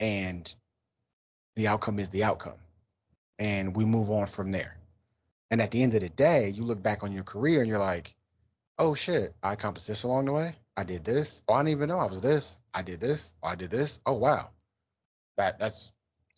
[0.00, 0.54] and
[1.56, 2.58] the outcome is the outcome,
[3.38, 4.76] and we move on from there.
[5.50, 7.78] And at the end of the day, you look back on your career and you're
[7.78, 8.14] like,
[8.80, 10.56] oh shit, I accomplished this along the way.
[10.76, 11.42] I did this.
[11.46, 12.58] Oh, I didn't even know I was this.
[12.72, 13.34] I did this.
[13.42, 14.00] Oh, I did this.
[14.06, 14.48] Oh wow,
[15.36, 15.92] that that's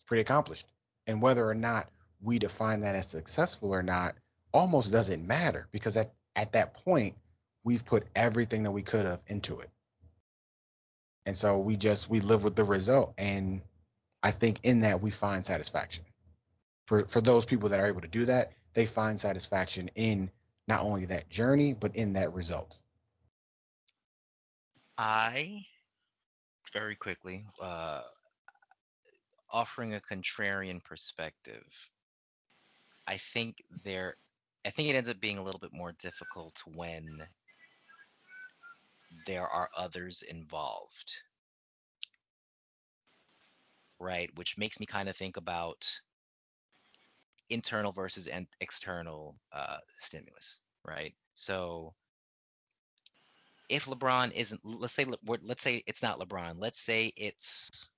[0.05, 0.67] pretty accomplished.
[1.07, 1.89] And whether or not
[2.21, 4.15] we define that as successful or not
[4.53, 7.15] almost doesn't matter because at at that point
[7.63, 9.69] we've put everything that we could have into it.
[11.25, 13.13] And so we just we live with the result.
[13.17, 13.61] And
[14.21, 16.03] I think in that we find satisfaction.
[16.87, 20.29] For for those people that are able to do that, they find satisfaction in
[20.67, 22.79] not only that journey, but in that result.
[24.97, 25.65] I
[26.73, 28.01] very quickly uh,
[29.51, 31.65] offering a contrarian perspective.
[33.07, 34.17] I think there,
[34.65, 37.27] I think it ends up being a little bit more difficult when
[39.25, 41.13] there are others involved,
[43.99, 44.29] right?
[44.35, 45.85] Which makes me kind of think about
[47.53, 51.15] internal versus en- external uh, stimulus, right?
[51.35, 51.95] So
[53.69, 56.55] if LeBron isn't, let's say, let's say it's not LeBron.
[56.59, 57.89] Let's say it's,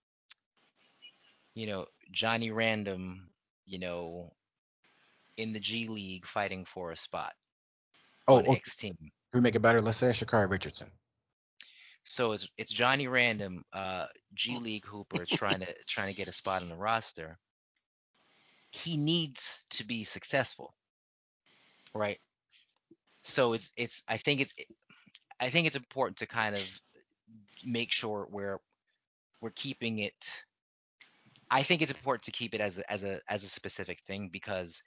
[1.55, 3.29] you know, Johnny Random,
[3.65, 4.33] you know,
[5.37, 7.33] in the G League fighting for a spot
[8.27, 8.61] Oh, on okay.
[8.61, 8.95] X team.
[9.31, 9.81] Can we make it better?
[9.81, 10.91] Let's say it's Shakari Richardson.
[12.03, 16.33] So it's it's Johnny Random, uh, G League hooper, trying to trying to get a
[16.33, 17.39] spot on the roster.
[18.75, 20.75] He needs to be successful,
[21.93, 22.19] right?
[23.21, 24.53] So it's it's I think it's
[25.39, 26.61] I think it's important to kind of
[27.65, 28.59] make sure we're
[29.39, 30.45] we're keeping it.
[31.49, 34.29] I think it's important to keep it as a, as a as a specific thing
[34.31, 34.83] because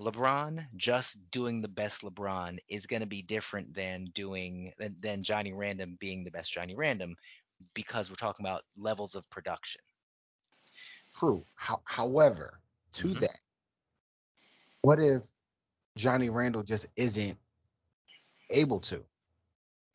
[0.00, 5.22] LeBron just doing the best LeBron is going to be different than doing than, than
[5.22, 7.14] Johnny Random being the best Johnny Random
[7.74, 9.80] because we're talking about levels of production.
[11.14, 11.44] True.
[11.54, 12.60] How, however,
[12.94, 13.20] to Mhm.
[13.20, 13.40] that,
[14.82, 15.22] what if
[15.96, 17.38] Johnny Randall just isn't
[18.50, 19.04] able to?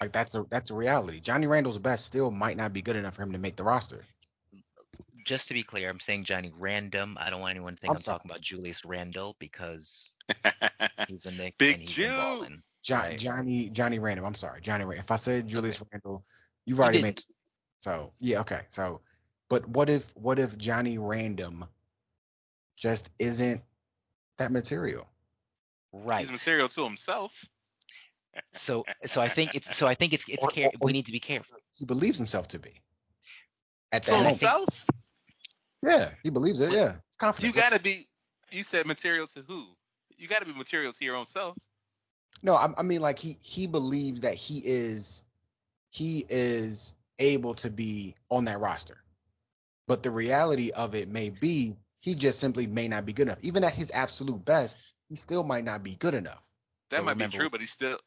[0.01, 1.19] Like that's a that's a reality.
[1.19, 4.03] Johnny Randall's best still might not be good enough for him to make the roster.
[5.25, 7.17] Just to be clear, I'm saying Johnny Random.
[7.19, 10.15] I don't want anyone to think I'm I'm, talking about Julius Randle because
[11.07, 12.05] he's a Knick Big and he's Jew.
[12.05, 12.63] been balling.
[12.89, 13.19] Right.
[13.19, 14.25] Johnny Johnny Randall.
[14.25, 15.03] I'm sorry, Johnny Randall.
[15.03, 15.89] If I said Julius Okay.
[15.91, 16.23] Randall,
[16.65, 17.21] you've You already made
[17.83, 18.61] so yeah, okay.
[18.69, 19.01] So
[19.49, 21.65] but what if what if Johnny Random
[22.79, 23.61] just isn't
[24.39, 25.07] that material?
[25.93, 26.19] Right.
[26.21, 27.45] He's material to himself.
[28.53, 31.05] So so I think it's so I think it's it's Or- care, or- we need
[31.07, 31.57] to be careful.
[31.73, 32.81] He believes himself to be.
[33.91, 34.39] At To that And I moment.
[34.39, 34.85] think- himself.
[35.81, 36.71] Yeah, he believes it.
[36.71, 36.95] Yeah.
[37.07, 37.53] It's confident.
[37.55, 38.07] You gotta be.
[38.51, 39.67] You said material to who?
[40.17, 41.57] You gotta be material to your own self.
[42.43, 45.23] No, I, I mean like he he believes that he is
[45.89, 48.97] he is able to be on that roster.
[49.87, 53.39] But the reality of it may be he just simply may not be good enough.
[53.41, 56.43] Even at his absolute best, he still might not be good enough.
[56.89, 57.99] That might remember- be true, but he's still.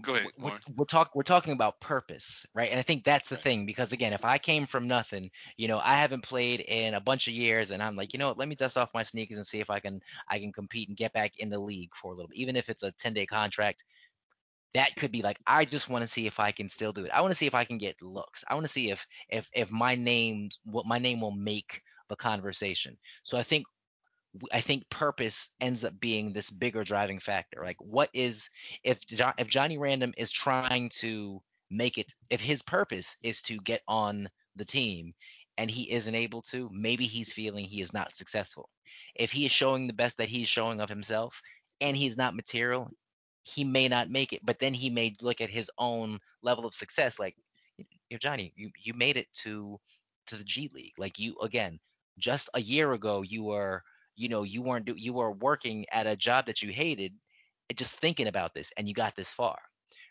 [0.00, 2.70] Go ahead, we're, we're talk we're talking about purpose, right?
[2.70, 5.78] And I think that's the thing because again, if I came from nothing, you know,
[5.78, 8.48] I haven't played in a bunch of years, and I'm like, you know what, let
[8.48, 11.12] me dust off my sneakers and see if I can I can compete and get
[11.12, 13.84] back in the league for a little bit, even if it's a 10 day contract.
[14.72, 17.10] That could be like I just want to see if I can still do it.
[17.12, 18.42] I want to see if I can get looks.
[18.48, 22.16] I want to see if if if my name's what my name will make the
[22.16, 22.96] conversation.
[23.24, 23.66] So I think
[24.52, 27.62] I think purpose ends up being this bigger driving factor.
[27.62, 28.48] Like, what is
[28.84, 33.82] if if Johnny Random is trying to make it, if his purpose is to get
[33.88, 35.14] on the team
[35.58, 38.68] and he isn't able to, maybe he's feeling he is not successful.
[39.14, 41.40] If he is showing the best that he's showing of himself
[41.80, 42.90] and he's not material,
[43.44, 44.44] he may not make it.
[44.44, 47.36] But then he may look at his own level of success, like,
[48.10, 49.78] you Johnny, you you made it to
[50.26, 50.98] to the G League.
[50.98, 51.78] Like you again,
[52.22, 53.82] just a year ago, you were
[54.14, 57.12] you know you weren't do, you were working at a job that you hated
[57.70, 59.58] eh, just thinking about this and you got this far.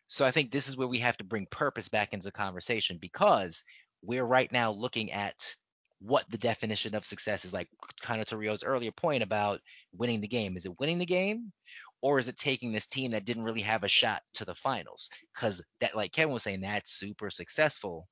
[0.07, 2.97] So i think this is where we have to bring purpose back into the conversation
[2.99, 3.64] because
[4.03, 5.55] we're right now looking at
[5.99, 7.68] what the definition of success is like
[8.01, 9.62] kind of to rio's earlier point about
[9.93, 10.57] winning the game.
[10.57, 11.53] Is it winning the game
[12.01, 15.09] or is it taking this team that didn't really have a shot to the finals?
[15.34, 18.07] Because that like kevin was saying that's super successful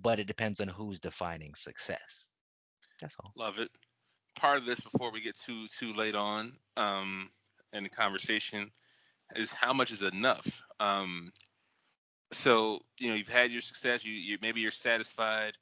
[0.00, 2.28] but it depends on who's defining success
[3.00, 3.70] that's all Love it.
[4.36, 7.30] Part of this before we get too too late on um,
[7.72, 8.70] in the conversation
[9.34, 10.62] is how much is enough.
[10.80, 11.32] Um,
[12.32, 14.04] so you know you've had your success.
[14.04, 15.54] You, you maybe you're satisfied.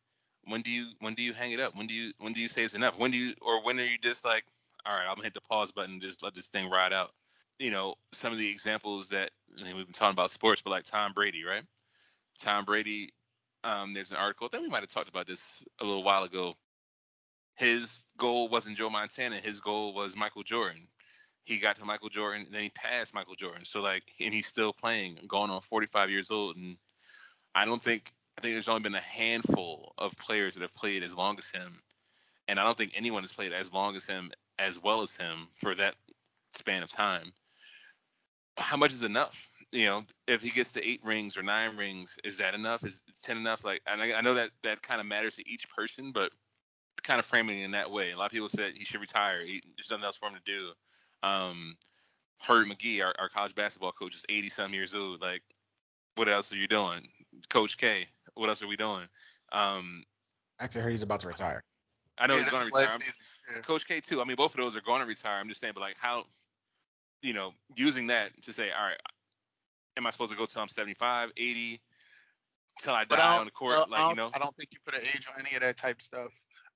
[0.45, 1.77] When do you when do you hang it up?
[1.77, 2.99] When do you when do you say it's enough?
[2.99, 4.45] When do you or when are you just like,
[4.85, 7.11] all right, I'm gonna hit the pause button and just let this thing ride out?
[7.59, 10.71] You know, some of the examples that I mean, we've been talking about sports, but
[10.71, 11.65] like Tom Brady, right?
[12.41, 13.13] Tom Brady.
[13.65, 14.47] Um, there's an article.
[14.47, 16.55] I think we might have talked about this a little while ago
[17.57, 19.41] his goal wasn't Joe Montana.
[19.43, 20.89] His goal was Michael Jordan.
[21.45, 23.65] He got to Michael Jordan, and then he passed Michael Jordan.
[23.65, 26.57] So like, and he's still playing, going on 45 years old.
[26.57, 26.77] And
[27.55, 31.03] I don't think I think there's only been a handful of players that have played
[31.03, 31.81] as long as him,
[32.49, 35.49] and I don't think anyone has played as long as him, as well as him
[35.55, 35.95] for that
[36.55, 37.33] span of time.
[38.59, 39.49] How much is enough?
[39.73, 42.85] you know, if he gets to eight rings or nine rings, is that enough?
[42.85, 43.65] Is ten enough?
[43.65, 46.31] Like, I know that that kind of matters to each person, but
[47.07, 48.11] kind of framing it in that way.
[48.11, 49.45] A lot of people said he should retire.
[49.45, 50.73] He, there's nothing else for him to do.
[51.23, 51.77] Um,
[52.47, 55.21] Herb Magee, our, our college basketball coach, is 80 some years old.
[55.21, 55.43] Like,
[56.17, 57.09] what else are you doing?
[57.49, 59.07] Coach K, what else are we doing?
[59.53, 60.05] Um,
[60.61, 61.63] Actually, I heard he's about to retire.
[62.19, 62.99] I know Yeah, he's going to retire.
[63.55, 63.61] Yeah.
[63.63, 64.21] Coach K too.
[64.21, 65.39] I mean, both of those are going to retire.
[65.39, 66.25] I'm just saying, but like how,
[67.23, 68.99] you know, using that to say, all right,
[69.97, 71.81] am I supposed to go till I'm 75, 80,
[72.81, 73.75] till I But I die on the court?
[73.75, 75.77] I like you know, I don't think you put an age on any of that
[75.77, 76.33] type stuff.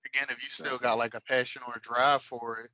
[0.06, 2.70] Again, if you still got like a passion or a drive for it,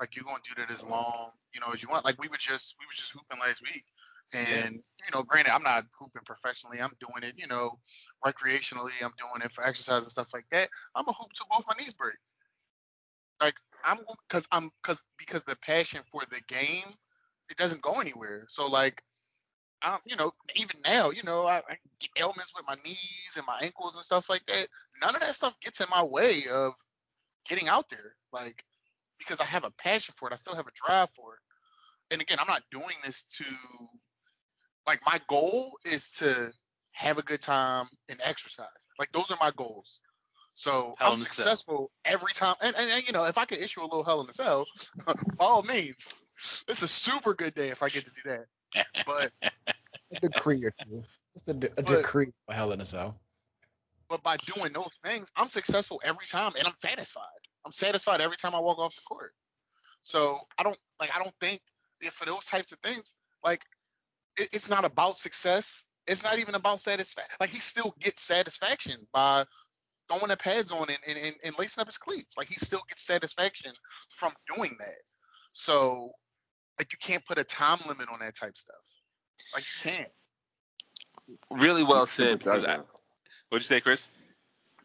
[0.00, 2.04] like you're gonna do that as long, you know, as you want.
[2.04, 3.84] Like we were just we were just hooping last week,
[4.32, 6.80] and you know, granted, I'm not hooping professionally.
[6.80, 7.78] I'm doing it, you know,
[8.24, 8.92] recreationally.
[9.02, 10.70] I'm doing it for exercise and stuff like that.
[10.94, 12.16] I'm a hoop till both my knees break.
[13.40, 13.54] Like
[13.84, 13.98] I'm
[14.28, 16.94] because I'm because because the passion for the game,
[17.50, 18.46] it doesn't go anywhere.
[18.48, 19.02] So like
[19.84, 23.46] um, you know, even now, you know, I, I get ailments with my knees and
[23.46, 24.68] my ankles and stuff like that.
[25.00, 26.74] None of that stuff gets in my way of
[27.48, 28.64] getting out there, like
[29.18, 30.32] because I have a passion for it.
[30.32, 32.12] I still have a drive for it.
[32.12, 33.44] And again, I'm not doing this to
[34.86, 36.52] like my goal is to
[36.92, 38.66] have a good time and exercise.
[38.98, 40.00] Like those are my goals.
[40.54, 41.26] So Hell in a Cell.
[41.26, 42.56] successful every time.
[42.60, 44.66] And, and, and, you know, if I could issue a little hell in the cell,
[45.06, 46.22] by all means,
[46.68, 48.44] it's a super good day if I get to do that.
[49.06, 51.02] But A decree or two.
[51.34, 53.18] Just a, de- a But- decree for Hell in a Cell.
[54.08, 57.22] But by doing those things, I'm successful every time and I'm satisfied.
[57.64, 59.32] I'm satisfied every time I walk off the court.
[60.02, 61.62] So I don't like I don't think
[62.00, 63.62] if for those types of things, like
[64.36, 65.84] it, it's not about success.
[66.06, 67.36] It's not even about satisfaction.
[67.40, 69.46] Like he still gets satisfaction by
[70.08, 72.36] throwing the pads on and, and, and, and lacing up his cleats.
[72.36, 73.72] Like he still gets satisfaction
[74.14, 74.98] from doing that.
[75.52, 76.10] So
[76.78, 78.76] like you can't put a time limit on that type stuff.
[79.54, 81.62] Like you can't.
[81.62, 82.38] really well He's super said.
[82.38, 82.86] Because I, what'd
[83.52, 84.08] you say, Chris?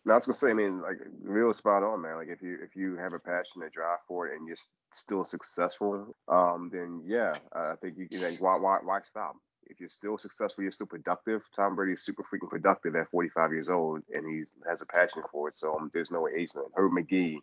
[0.06, 2.16] No, I was gonna say, I mean, like real spot on, man.
[2.16, 4.56] Like if you if you have a passion and drive for it and you're
[4.94, 8.22] still successful, um, then yeah, I think you can.
[8.22, 9.36] Like, why why why stop?
[9.70, 11.42] If you're still successful, you're still productive.
[11.54, 15.50] Tom Brady's super freaking productive at 45 years old, and he has a passion for
[15.50, 15.56] it.
[15.56, 16.72] So um, there's no age limit.
[16.76, 17.42] Herb Magee,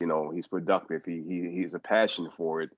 [0.00, 1.02] you know, he's productive.
[1.04, 2.70] He he he's a passion for it.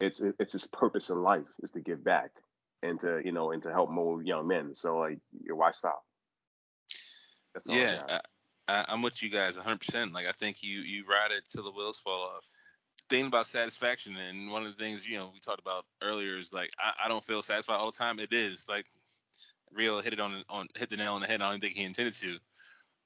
[0.00, 2.30] It's it's his purpose in life is to give back
[2.82, 4.74] and to you know and to help mold young men.
[4.74, 5.18] So like,
[5.48, 6.02] why stop?
[7.54, 8.02] That's all Yeah.
[8.08, 8.20] I,
[8.68, 10.12] I, I'm with you guys 100%.
[10.12, 12.44] Like I think you you ride it till the wheels fall off.
[13.08, 16.52] Thing about satisfaction, and one of the things you know we talked about earlier is
[16.52, 18.18] like I, I don't feel satisfied all the time.
[18.18, 18.86] It is like
[19.72, 21.40] real hit it on on hit the nail on the head.
[21.40, 22.38] I don't think he intended to.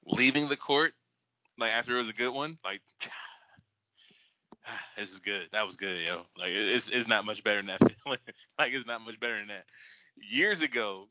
[0.07, 0.93] Leaving the court
[1.59, 2.81] like after it was a good one, like
[4.97, 5.47] this is good.
[5.51, 6.15] That was good, yo.
[6.37, 8.19] Like it's it's not much better than that feeling.
[8.59, 9.65] like it's not much better than that.
[10.17, 11.07] Years ago,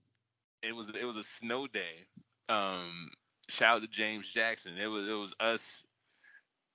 [0.63, 2.07] it was it was a snow day.
[2.49, 3.11] Um,
[3.49, 4.79] shout out to James Jackson.
[4.79, 5.85] It was it was us.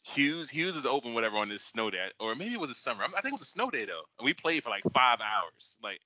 [0.03, 3.03] Hughes Hughes is open whatever on this snow day, or maybe it was a summer.
[3.03, 4.03] I think it was a snow day though.
[4.19, 5.77] And we played for like five hours.
[5.81, 5.99] Like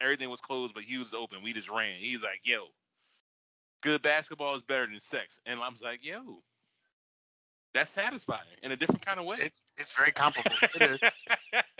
[0.00, 1.38] everything was closed, but Hughes was open.
[1.42, 1.98] We just ran.
[1.98, 2.66] He's like, yo,
[3.82, 5.40] good basketball is better than sex.
[5.46, 6.42] And I was like, yo,
[7.74, 9.38] that's satisfying in a different kind of way.
[9.40, 10.56] It's it's very comparable.
[10.74, 11.00] It is.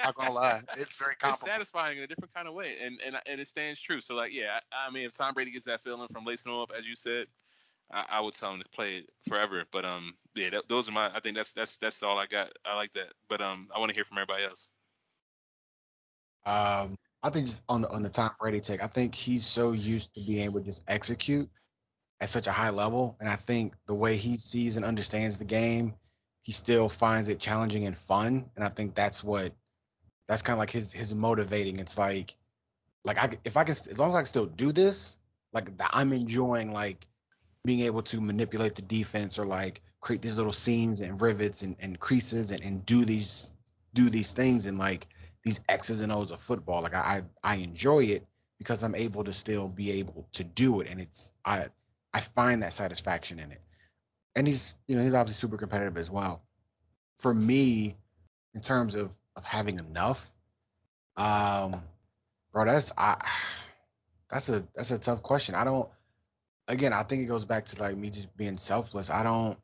[0.02, 1.34] Not gonna lie, it's very comparable.
[1.34, 4.00] it's satisfying in a different kind of way, and and and it stands true.
[4.00, 6.58] So like, yeah, I, I mean, if Tom Brady gets that feeling from lacing him
[6.58, 7.26] up, as you said,
[7.92, 9.64] I, I would tell him to play it forever.
[9.72, 11.10] But um, yeah, that, those are my.
[11.14, 12.52] I think that's that's that's all I got.
[12.64, 13.12] I like that.
[13.28, 14.68] But um, I want to hear from everybody else.
[16.46, 20.14] Um, I think on the on the Tom Brady take, I think he's so used
[20.14, 21.48] to being able to just execute
[22.20, 25.44] at such a high level, and I think the way he sees and understands the
[25.44, 25.94] game,
[26.42, 29.52] he still finds it challenging and fun, and I think that's what
[30.26, 31.78] that's kind of like his his motivating.
[31.78, 32.36] It's like
[33.04, 35.16] like I if I can as long as I can still do this,
[35.52, 37.06] like I'm enjoying like
[37.64, 41.76] being able to manipulate the defense or like create these little seams and rivets and,
[41.80, 43.52] and creases and, and do these
[43.94, 45.06] do these things and like
[45.44, 46.82] these X's and O's of football.
[46.82, 48.26] Like I I enjoy it
[48.58, 51.66] because I'm able to still be able to do it and it's I
[52.12, 53.60] I find that satisfaction in it.
[54.36, 56.42] And he's you know he's obviously super competitive as well.
[57.18, 57.96] For me,
[58.54, 60.32] in terms of of having enough,
[61.16, 61.82] um,
[62.52, 63.16] bro, that's I
[64.30, 65.54] that's a that's a tough question.
[65.54, 65.88] I don't
[66.68, 69.10] again, I think it goes back to like me just being selfless.
[69.10, 69.58] I don't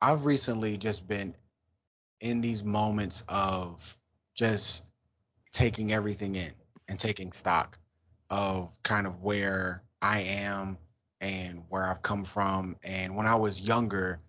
[0.00, 1.34] I've recently just been
[2.20, 3.96] in these moments of
[4.34, 4.90] just
[5.52, 6.52] taking everything in
[6.88, 7.78] and taking stock
[8.30, 10.78] of kind of where I am
[11.20, 12.76] and where I've come from.
[12.84, 14.20] And when I was younger,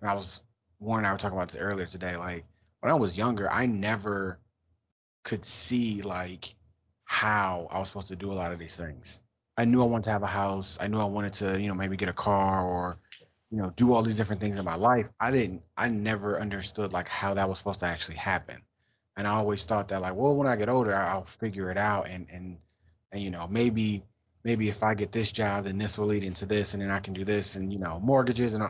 [0.00, 0.42] when I was
[0.78, 2.44] Warren and I were talking about this earlier today, like
[2.80, 4.38] when I was younger, I never
[5.24, 6.54] could see like
[7.04, 9.20] how I was supposed to do a lot of these things.
[9.56, 10.76] I knew I wanted to have a house.
[10.80, 12.98] I knew I wanted to, you know, maybe get a car or,
[13.50, 15.10] you know, do all these different things in my life.
[15.18, 18.60] I didn't, I never understood like how that was supposed to actually happen.
[19.16, 22.06] And I always thought that like, well, when I get older, I'll figure it out.
[22.06, 22.58] And, and,
[23.12, 24.02] and, you know, maybe,
[24.46, 27.00] maybe if I get this job, then this will lead into this and then I
[27.00, 28.62] can do this and, you know, mortgages and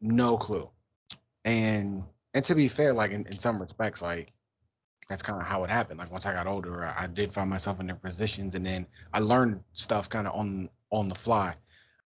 [0.00, 0.70] no clue.
[1.44, 4.32] And, and to be fair, like in, in some respects, like
[5.08, 5.98] that's kind of how it happened.
[5.98, 8.86] Like once I got older, I, I did find myself in different positions, and then
[9.12, 11.56] I learned stuff kind of on on the fly.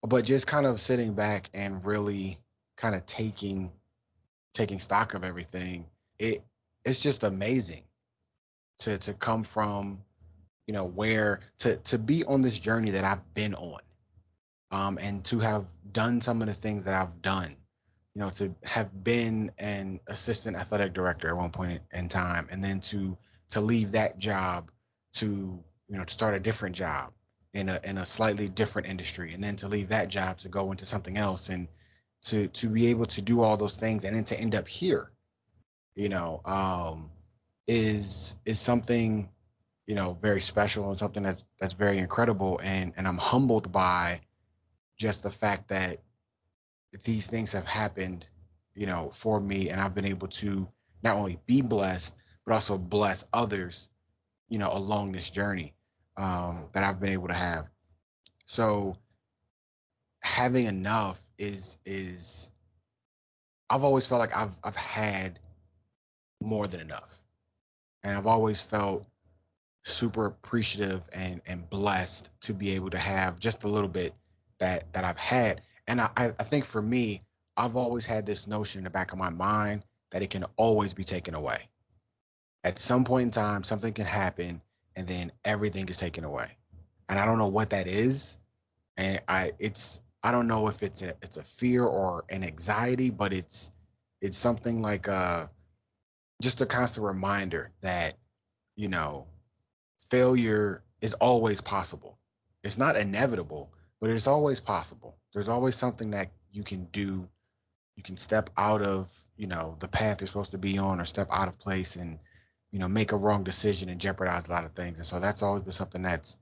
[0.02, 2.38] But just kind of sitting back and really
[2.76, 3.72] kind of taking
[4.52, 5.86] taking stock of everything,
[6.18, 6.44] it
[6.84, 7.84] it's just amazing
[8.80, 10.02] to to come from
[10.66, 13.80] you know where to to be on this journey that I've been on,
[14.70, 17.56] um, and to have done some of the things that I've done
[18.14, 22.62] you know, to have been an assistant athletic director at one point in time, and
[22.62, 23.16] then to
[23.50, 24.70] to leave that job
[25.14, 25.26] to
[25.88, 27.12] you know to start a different job
[27.54, 30.70] in a in a slightly different industry, and then to leave that job to go
[30.70, 31.68] into something else, and
[32.22, 35.10] to to be able to do all those things, and then to end up here,
[35.94, 37.10] you know, um,
[37.66, 39.28] is is something
[39.86, 44.20] you know very special and something that's that's very incredible, and and I'm humbled by
[44.96, 45.98] just the fact that
[47.04, 48.28] these things have happened,
[48.74, 50.68] you know, for me, and I've been able to
[51.02, 52.14] not only be blessed,
[52.44, 53.88] but also bless others,
[54.48, 55.74] you know, along this journey
[56.16, 57.66] um, that I've been able to have.
[58.46, 58.96] So
[60.22, 62.50] having enough is is
[63.70, 65.40] I've always felt like I've I've had
[66.40, 67.22] more than enough,
[68.04, 69.06] and I've always felt
[69.84, 74.14] super appreciative and and blessed to be able to have just a little bit
[74.58, 77.22] that that I've had and I, I think for me,
[77.56, 80.94] I've always had this notion in the back of my mind that it can always
[80.94, 81.68] be taken away.
[82.64, 84.62] At some point in time, something can happen
[84.96, 86.56] and then everything is taken away.
[87.08, 88.38] And I don't know what that is.
[88.96, 93.10] And I it's I don't know if it's a it's a fear or an anxiety,
[93.10, 93.72] but it's
[94.20, 95.46] it's something like uh
[96.40, 98.14] just a constant reminder that,
[98.76, 99.26] you know,
[100.12, 102.18] failure is always possible.
[102.62, 105.16] It's not inevitable, but it's always possible.
[105.32, 107.26] There's always something that you can do.
[107.96, 111.06] You can step out of, you know, the path you're supposed to be on or
[111.06, 112.18] step out of place and,
[112.72, 114.98] you know, make a wrong decision and jeopardize a lot of things.
[114.98, 116.36] And so that's always been something that's,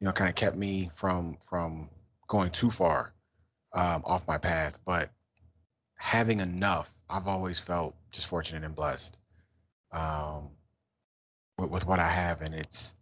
[0.00, 1.90] you know, kind of kept me from from
[2.26, 3.14] going too far
[3.74, 4.80] um, off my path.
[4.84, 5.10] But
[5.98, 9.20] having enough, I've always felt just fortunate and blessed
[9.92, 10.50] um,
[11.58, 12.94] with, with what I have, and it's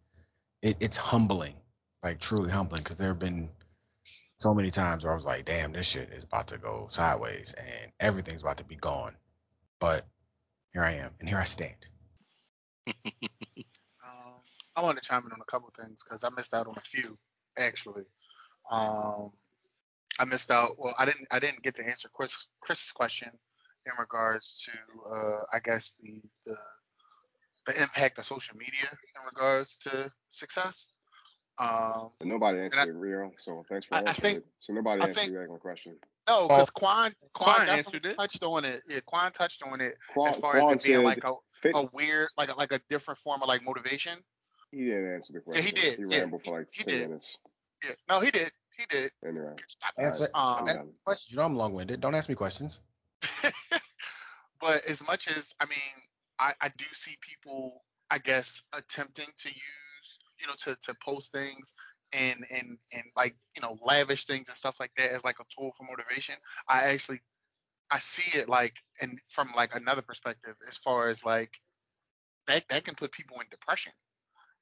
[0.62, 1.56] it, it's humbling,
[2.02, 3.50] like truly humbling, because there have been
[4.36, 7.54] so many times where I was like, damn, this shit is about to go sideways
[7.56, 9.16] and everything's about to be gone.
[9.78, 10.06] But
[10.72, 11.88] here I am and here I stand.
[12.88, 12.94] um,
[14.74, 16.80] I want to chime in on a couple things because I missed out on a
[16.80, 17.18] few
[17.58, 18.04] actually.
[18.70, 19.30] Um,
[20.18, 20.78] I missed out.
[20.78, 21.26] Well, I didn't.
[21.30, 23.30] I didn't get to answer Chris Chris's question
[23.86, 24.72] in regards to,
[25.10, 26.56] uh, I guess the the
[27.66, 30.90] the impact of social media in regards to success.
[31.58, 34.46] Um, nobody answered I, it real, so thanks for answering think, it.
[34.60, 35.96] So nobody I answered think, the regular question.
[36.28, 38.16] No, because Quan, Quan, Quan answered it.
[38.16, 38.82] touched on it.
[38.88, 41.72] Yeah, Quan touched on it Quan, as far Quan as it being like a, fit,
[41.74, 44.18] a weird, like a, like a different form of like motivation.
[44.70, 45.62] He didn't answer the question.
[45.62, 45.98] Yeah, he did.
[45.98, 47.36] He yeah, rambled for like he, 10 minutes.
[47.84, 48.50] Yeah, no, he did.
[48.78, 49.12] He did.
[49.26, 49.52] Anyway.
[49.66, 51.30] Stop answer, um, ask questions.
[51.30, 52.00] You know I'm long-winded.
[52.00, 52.80] Don't ask me questions.
[54.60, 55.78] but as much as I mean,
[56.42, 61.30] I, I do see people, I guess, attempting to use, you know, to to post
[61.30, 61.72] things
[62.12, 65.44] and and and like you know lavish things and stuff like that as like a
[65.56, 66.34] tool for motivation.
[66.68, 67.20] I actually
[67.90, 71.52] i see it like and from like another perspective as far as like
[72.46, 73.92] that that can put people in depression.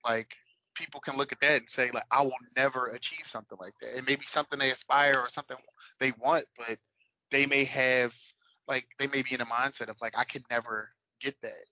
[0.05, 0.35] Like
[0.74, 3.97] people can look at that and say like i will never achieve something like that.
[3.97, 5.57] It may be something they aspire or something
[5.99, 6.78] they want but
[7.31, 8.14] they may have
[8.68, 10.91] like they may be in a mindset of like i could never
[11.21, 11.66] get that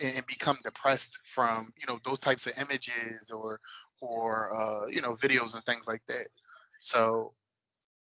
[0.00, 3.60] and become depressed from you know those types of images or
[4.00, 6.28] or uh, you know videos and things like that.
[6.78, 7.32] So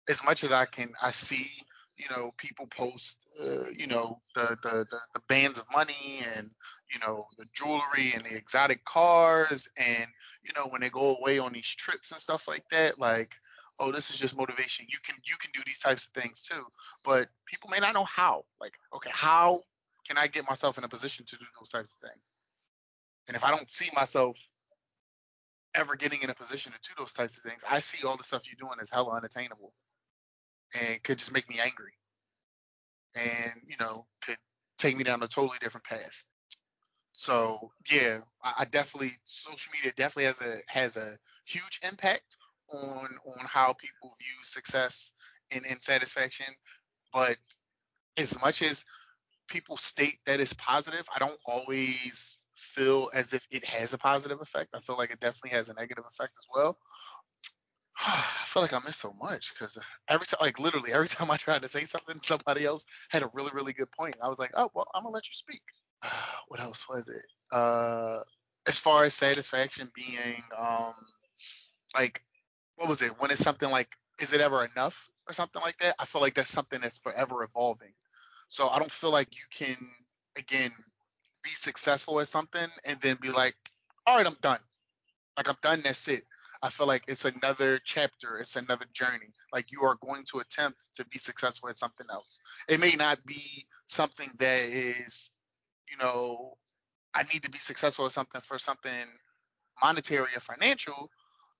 [0.07, 1.49] as much as I can, I see
[1.97, 6.49] you know people post uh, you know the, the, the the bands of money and
[6.93, 10.05] you know the jewelry and the exotic cars and
[10.43, 13.33] you know when they go away on these trips and stuff like that like
[13.79, 14.85] oh this is just motivation.
[14.89, 16.63] You can you can do these types of things too.
[17.03, 18.45] But people may not know how.
[18.59, 19.63] Like okay how
[20.07, 22.23] can i get myself in a position to do those types of things
[23.27, 24.37] and if i don't see myself
[25.77, 28.23] ever getting in a position to do those types of things, I see all the
[28.23, 29.73] stuff you're doing as hella unattainable
[30.73, 31.93] and could just make me angry
[33.15, 34.37] and, you know, could
[34.77, 36.23] take me down a totally different path.
[37.13, 42.37] So yeah, I, I definitely social media definitely has a has a huge impact
[42.69, 45.13] on on how people view success
[45.51, 46.47] and, and satisfaction.
[47.11, 47.37] But
[48.17, 48.85] as much as
[49.47, 54.41] people state that it's positive, I don't always feel as if it has a positive
[54.41, 54.71] effect.
[54.75, 56.77] I feel like it definitely has a negative effect as well.
[57.99, 59.77] I feel like I missed so much because
[60.07, 63.29] every time, like literally every time I tried to say something, somebody else had a
[63.33, 64.15] really, really good point.
[64.21, 65.61] I was like, oh, well, I'm gonna let you speak.
[66.49, 67.25] What else was it?
[67.51, 68.19] Uh,
[68.67, 70.93] as far as satisfaction being, um,
[71.93, 72.21] like,
[72.77, 73.19] what was it?
[73.19, 75.95] When it's something like, is it ever enough or something like that?
[75.99, 77.91] I feel like that's something that's forever evolving.
[78.47, 79.77] So I don't feel like you can,
[80.37, 80.71] again,
[81.43, 83.55] be successful at something and then be like,
[84.05, 84.59] all right, I'm done.
[85.35, 85.81] Like I'm done.
[85.83, 86.25] That's it.
[86.61, 89.31] I feel like it's another chapter, it's another journey.
[89.53, 92.39] Like you are going to attempt to be successful at something else.
[92.67, 95.31] It may not be something that is,
[95.89, 96.57] you know,
[97.13, 98.91] I need to be successful at something for something
[99.81, 101.11] monetary or financial.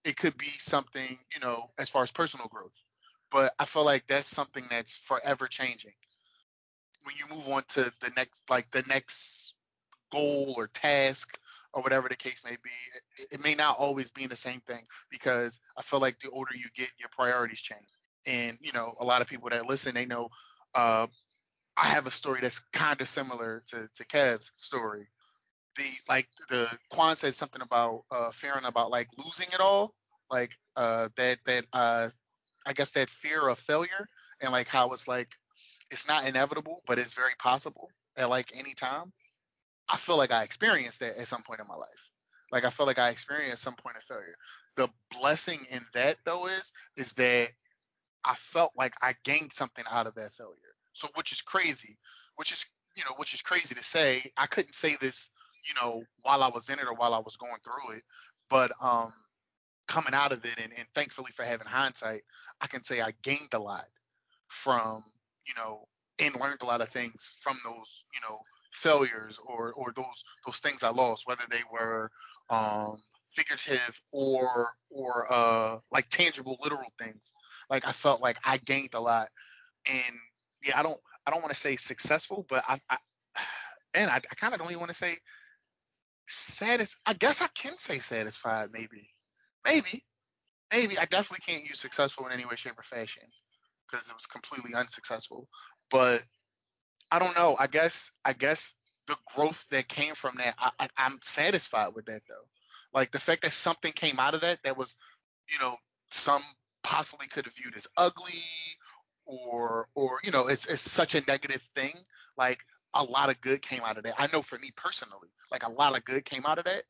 [0.04, 2.82] It could be something, you know, as far as personal growth.
[3.30, 5.94] But I feel like that's something that's forever changing.
[7.04, 9.54] When you move on to the next, like the next
[10.12, 11.38] goal or task
[11.74, 12.70] or whatever the case may be,
[13.18, 16.56] it, it may not always be the same thing because I feel like the older
[16.56, 17.88] you get, your priorities change.
[18.26, 20.30] And you know, a lot of people that listen, they know
[20.76, 21.08] uh,
[21.78, 25.08] I have a story that's kind of similar to to Kev's story.
[25.78, 29.94] The like the Quan said something about uh, fearing about like losing it all,
[30.30, 32.10] like uh, that that uh,
[32.66, 34.10] I guess that fear of failure
[34.42, 35.30] and like how it's like
[35.92, 39.12] it's not inevitable, but it's very possible at like any time.
[39.90, 42.12] I feel like I experienced that at some point in my life.
[42.52, 44.36] Like I feel like I experienced some point of failure.
[44.76, 47.50] The blessing in that though is is that
[48.24, 50.76] I felt like I gained something out of that failure.
[50.94, 51.98] So which is crazy,
[52.36, 52.66] which is
[52.96, 54.32] you know which is crazy to say.
[54.38, 55.30] I couldn't say this
[55.68, 58.04] you know while I was in it or while I was going through it,
[58.50, 59.14] but um
[59.88, 62.24] coming out of it and, and thankfully for having hindsight,
[62.60, 63.86] I can say I gained a lot
[64.48, 65.04] from
[65.48, 65.88] you know
[66.20, 68.40] and learned a lot of things from those you know
[68.72, 72.12] failures or or those those things I lost, whether they were
[72.50, 72.98] um,
[73.30, 77.34] figurative or or uh, like tangible, literal things.
[77.70, 79.30] Like I felt like I gained a lot,
[79.88, 80.16] and
[80.64, 82.98] yeah, I don't I don't want to say successful, but I, I
[83.94, 85.18] and I, I kind of don't even want to say
[86.28, 86.96] satis.
[87.06, 89.10] I guess I can say satisfied, maybe,
[89.66, 90.04] maybe,
[90.72, 90.98] maybe.
[90.98, 93.24] I definitely can't use successful in any way, shape, or fashion
[93.90, 95.48] because it was completely unsuccessful.
[95.90, 96.24] But
[97.12, 97.56] I don't know.
[97.58, 98.74] I guess I guess
[99.08, 102.46] the growth that came from that, I, I, am satisfied with that though.
[102.94, 104.98] Like the fact that something came out of that that was,
[105.50, 105.78] you know,
[106.12, 106.44] some
[106.84, 108.44] possibly could have viewed as ugly
[109.26, 111.94] or or you know, it's it's such a negative thing.
[112.38, 112.60] Like
[112.94, 114.16] a lot of good came out of that.
[114.18, 116.84] I know for me personally, like a lot of good came out of that.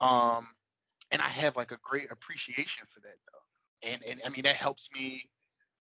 [0.00, 0.46] Um,
[1.10, 3.90] and I have like a great appreciation for that though.
[3.90, 5.28] And and I mean that helps me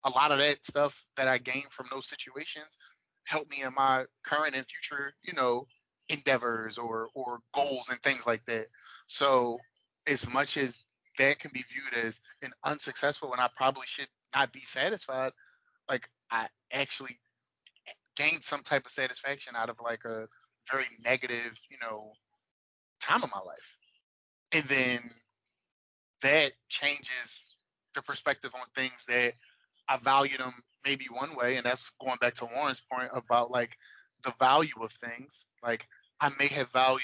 [0.06, 2.78] a lot of that stuff that I gained from those situations
[3.26, 5.66] helped me in my current and future, you know,
[6.10, 8.68] endeavors or or goals and things like that.
[9.08, 9.60] So
[10.08, 10.84] as much as
[11.18, 15.32] that can be viewed as an unsuccessful and I probably should not be satisfied,
[15.90, 17.20] like I actually
[18.16, 20.28] gained some type of satisfaction out of like a
[20.72, 22.14] very negative, you know,
[23.00, 23.78] time of my life.
[24.52, 25.12] And then
[26.22, 27.56] that changes
[27.96, 29.34] the perspective on things that
[29.88, 30.54] I value them
[30.86, 33.78] maybe one way, and that's going back to Warren's point about like
[34.24, 35.46] the value of things.
[35.62, 35.88] Like
[36.20, 37.02] I may have valued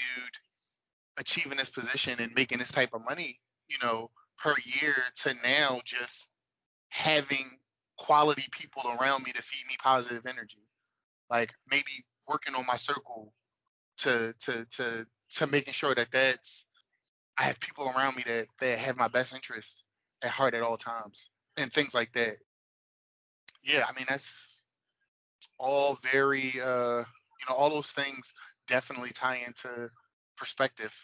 [1.18, 3.38] achieving this position and making this type of money,
[3.68, 6.28] you know, per year to now just
[6.88, 7.58] having
[7.98, 10.66] quality people around me to feed me positive energy.
[11.28, 13.32] Like maybe working on my circle
[13.98, 16.64] to to to to making sure that that's
[17.38, 19.84] I have people around me that that have my best interest
[20.22, 22.36] at heart at all times and things like that
[23.62, 24.62] yeah, I mean that's
[25.58, 28.32] all very uh, you know all those things
[28.66, 29.90] definitely tie into
[30.36, 30.94] perspective.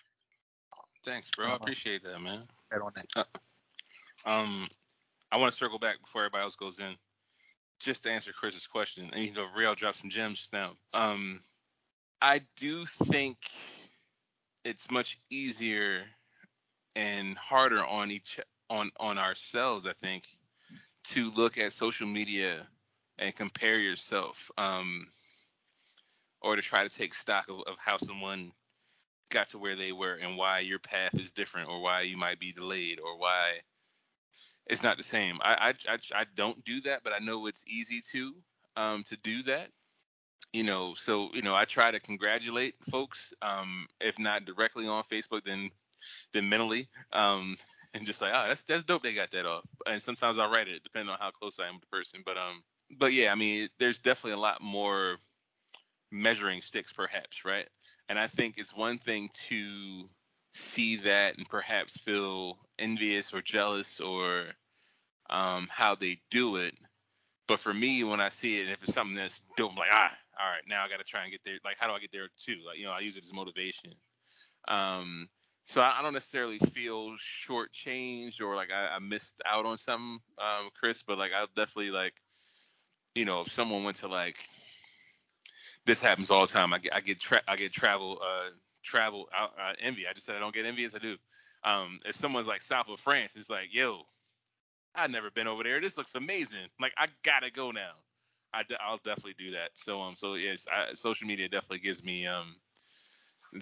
[1.04, 1.46] Thanks, bro.
[1.46, 1.58] I uh-huh.
[1.60, 2.46] appreciate that, man.
[2.70, 3.06] That on that.
[4.24, 4.68] Uh, um,
[5.30, 6.96] I want to circle back before everybody else goes in,
[7.80, 9.10] just to answer Chris's question.
[9.12, 10.72] And you know, Real dropped some gems just now.
[10.94, 11.40] Um,
[12.20, 13.36] I do think
[14.64, 16.02] it's much easier
[16.96, 19.86] and harder on each on on ourselves.
[19.86, 20.24] I think
[21.06, 22.66] to look at social media
[23.18, 25.06] and compare yourself, um,
[26.42, 28.52] or to try to take stock of, of how someone
[29.30, 32.38] got to where they were and why your path is different, or why you might
[32.40, 33.60] be delayed, or why
[34.66, 35.38] it's not the same.
[35.42, 38.34] I I, I, I don't do that, but I know it's easy to
[38.76, 39.68] um, to do that.
[40.52, 45.04] you know, so you know, I try to congratulate folks, um, if not directly on
[45.04, 45.70] Facebook, then
[46.32, 47.56] then mentally, um,
[47.96, 49.02] and just like, oh, that's that's dope.
[49.02, 49.64] They got that off.
[49.86, 52.22] And sometimes I write it, depending on how close I am with the person.
[52.24, 55.16] But um, but yeah, I mean, there's definitely a lot more
[56.10, 57.66] measuring sticks, perhaps, right?
[58.08, 60.08] And I think it's one thing to
[60.52, 64.44] see that and perhaps feel envious or jealous or
[65.28, 66.74] um, how they do it.
[67.48, 70.16] But for me, when I see it, if it's something that's dope, I'm like, ah,
[70.40, 71.58] all right, now I got to try and get there.
[71.64, 72.56] Like, how do I get there too?
[72.66, 73.94] Like, you know, I use it as motivation.
[74.68, 75.28] Um,
[75.66, 80.20] so I, I don't necessarily feel shortchanged or like I, I missed out on something,
[80.38, 81.02] um, Chris.
[81.02, 82.14] But like, I'll definitely like,
[83.16, 84.38] you know, if someone went to like,
[85.84, 86.72] this happens all the time.
[86.72, 88.50] I get, I get, tra- I get travel, uh,
[88.84, 90.06] travel uh, envy.
[90.06, 91.16] I just said I don't get envy as I do.
[91.64, 93.98] Um, if someone's like south of France, it's like, yo,
[94.94, 95.80] I've never been over there.
[95.80, 96.68] This looks amazing.
[96.80, 97.90] Like I gotta go now.
[98.54, 99.70] I will definitely do that.
[99.74, 102.54] So um, so yes, I, social media definitely gives me um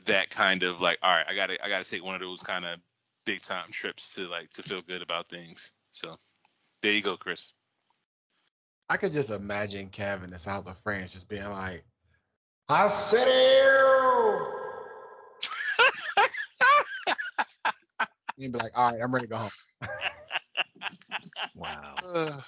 [0.07, 2.65] that kind of like, all right, I gotta I gotta take one of those kind
[2.65, 2.79] of
[3.27, 5.73] big time trips to like to feel good about things.
[5.93, 6.17] So
[6.83, 7.55] there you go, Chris.
[8.91, 11.85] I could just imagine Kevin in the south of France just being like,
[12.69, 13.27] I said
[18.37, 19.51] You'd be like, all right, I'm ready to go home.
[21.55, 21.95] Wow.
[22.15, 22.43] Ugh.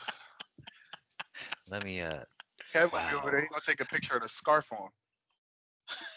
[1.71, 2.21] Let me uh
[2.73, 3.21] Kevin will be Wow.
[3.21, 3.41] over there.
[3.41, 4.89] He's gonna take a picture of the scarf on,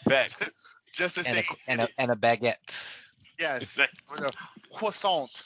[0.08, 0.50] Facts.
[0.92, 1.48] just to and a see.
[1.68, 3.04] and a and a baguette.
[3.38, 3.76] yes,
[4.10, 4.30] with a
[4.72, 5.42] croissant.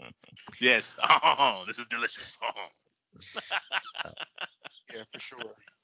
[0.60, 0.96] yes.
[1.08, 2.38] Oh, this is delicious.
[2.42, 4.10] Oh.
[4.94, 5.38] Yeah, for sure.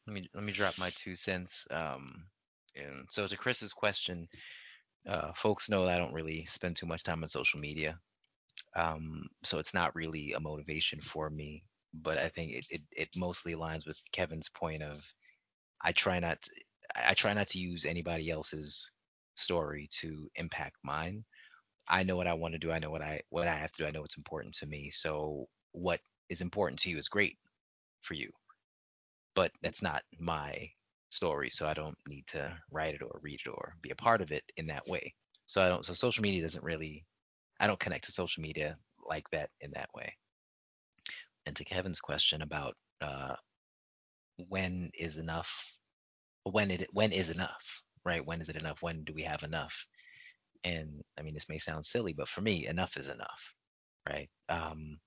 [0.06, 1.66] Let me let me drop my two cents.
[1.70, 2.24] Um
[2.76, 4.28] and so to Chris's question,
[5.08, 7.98] uh folks know that I don't really spend too much time on social media.
[8.76, 11.64] Um so it's not really a motivation for me.
[11.92, 15.04] But I think it, it, it mostly aligns with Kevin's point of
[15.82, 16.50] I try not to,
[16.96, 18.90] I try not to use anybody else's
[19.36, 21.24] story to impact mine.
[21.88, 22.72] I know what I want to do.
[22.72, 23.86] I know what I what I have to do.
[23.86, 24.90] I know what's important to me.
[24.90, 27.36] So what is important to you is great
[28.02, 28.30] for you,
[29.34, 30.70] but that's not my
[31.10, 31.50] story.
[31.50, 34.32] So I don't need to write it or read it or be a part of
[34.32, 35.14] it in that way.
[35.46, 35.84] So I don't.
[35.84, 37.04] So social media doesn't really.
[37.60, 38.76] I don't connect to social media
[39.08, 40.12] like that in that way.
[41.46, 43.36] And to Kevin's question about uh,
[44.48, 45.52] when is enough,
[46.44, 48.24] when it when is enough, right?
[48.24, 48.82] When is it enough?
[48.82, 49.86] When do we have enough?
[50.64, 53.54] And I mean, this may sound silly, but for me, enough is enough,
[54.08, 54.30] right?
[54.48, 54.98] Um,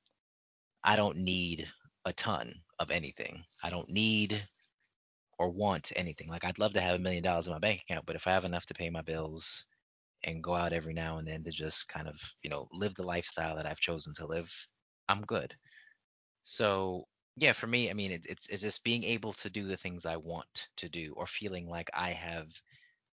[0.83, 1.67] I don't need
[2.05, 3.43] a ton of anything.
[3.63, 4.43] I don't need
[5.39, 6.29] or want anything.
[6.29, 8.31] Like I'd love to have a million dollars in my bank account, but if I
[8.31, 9.65] have enough to pay my bills
[10.23, 13.03] and go out every now and then to just kind of, you know, live the
[13.03, 14.51] lifestyle that I've chosen to live,
[15.09, 15.53] I'm good.
[16.43, 17.05] So
[17.37, 20.05] yeah, for me, I mean, it, it's it's just being able to do the things
[20.05, 22.49] I want to do, or feeling like I have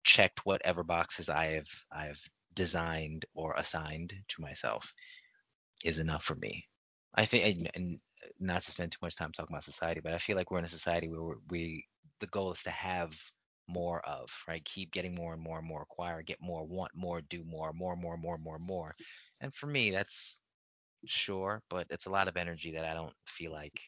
[0.03, 2.21] checked whatever boxes I have I've
[2.55, 4.93] designed or assigned to myself
[5.85, 6.67] is enough for me.
[7.15, 10.13] I think, and, and uh, not to spend too much time talking about society, but
[10.13, 11.85] I feel like we're in a society where we
[12.21, 13.13] the goal is to have
[13.67, 14.65] more of, right?
[14.65, 17.95] Keep getting more and more and more, acquire, get more, want more, do more, more,
[17.97, 18.95] more, more, more, more.
[19.41, 20.39] And for me, that's
[21.07, 23.79] sure, but it's a lot of energy that I don't feel like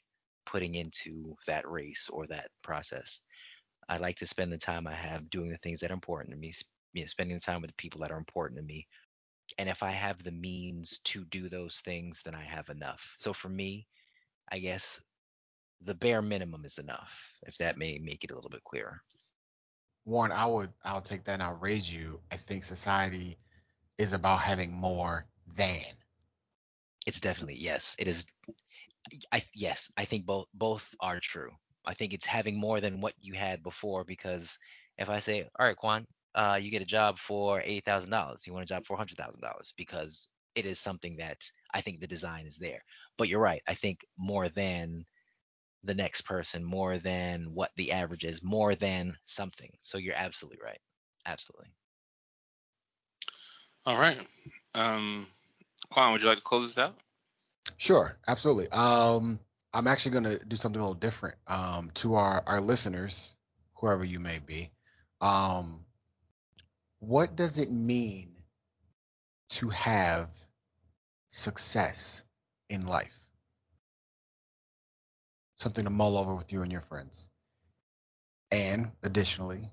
[0.46, 3.22] putting into that race or that process.
[3.88, 6.40] I like to spend the time I have doing the things that are important to
[6.40, 6.54] me,
[6.94, 8.88] you know, spending the time with the people that are important to me.
[9.58, 13.14] And if I have the means to do those things, then I have enough.
[13.18, 13.88] So for me,
[14.52, 15.02] I guess
[15.82, 17.14] the bare minimum is enough,
[17.44, 19.02] if that may make it a little bit clearer.
[20.06, 22.20] Warren, I would I'll take that and I'll raise you.
[22.32, 23.38] I think society
[23.98, 25.84] is about having more than.
[27.06, 27.96] It's definitely yes.
[28.00, 28.26] It is.
[29.32, 29.92] I yes.
[29.98, 31.52] I think both both are true.
[31.86, 34.58] I think it's having more than what you had before because
[34.98, 36.06] if I say, all right, Quan,
[36.36, 38.46] uh, you get a job for eighty thousand dollars.
[38.48, 41.38] You want a job for hundred thousand dollars because it is something that
[41.74, 42.82] I think the design is there.
[43.18, 43.62] But you're right.
[43.68, 45.06] I think more than
[45.84, 49.72] the next person, more than what the average is, more than something.
[49.82, 50.80] So you're absolutely right.
[51.26, 51.70] Absolutely.
[53.86, 54.20] All right.
[54.74, 55.28] Um,
[55.92, 56.96] Quan, would you like to close this out?
[57.78, 58.70] Sure, absolutely.
[58.70, 59.40] Um,
[59.74, 63.34] I'm actually going to do something a little different um, to our, our listeners,
[63.76, 64.72] whoever you may be.
[65.22, 65.86] Um,
[67.00, 68.36] what does it mean
[69.50, 70.30] to have
[71.30, 72.24] success
[72.70, 73.30] in life?
[75.58, 77.28] Something to mull over with you and your friends.
[78.50, 79.70] And additionally,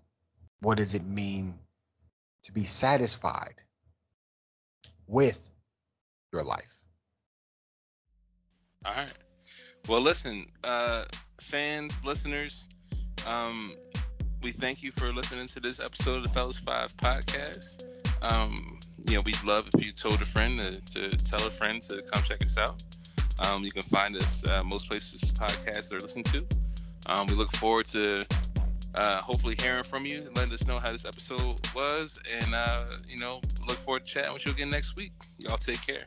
[0.61, 1.61] what does it mean
[2.45, 3.63] to be satisfied
[5.07, 5.51] with
[6.33, 6.82] your life?
[8.85, 9.13] All right.
[9.89, 11.05] Well, listen, uh,
[11.41, 12.67] fans, listeners,
[13.27, 13.75] um,
[14.43, 17.85] we thank you for listening to this episode of the Fellas Five podcast.
[18.23, 21.81] Um, you know, we'd love if you told a friend to, to tell a friend
[21.83, 22.83] to come check us out.
[23.39, 26.45] Um, you can find us uh, most places podcasts are listened to.
[27.07, 28.27] Um, we look forward to
[28.95, 33.19] uh, hopefully hearing from you, letting us know how this episode was, and uh, you
[33.19, 35.13] know, look forward to chatting with you again next week.
[35.39, 36.01] Y'all take care.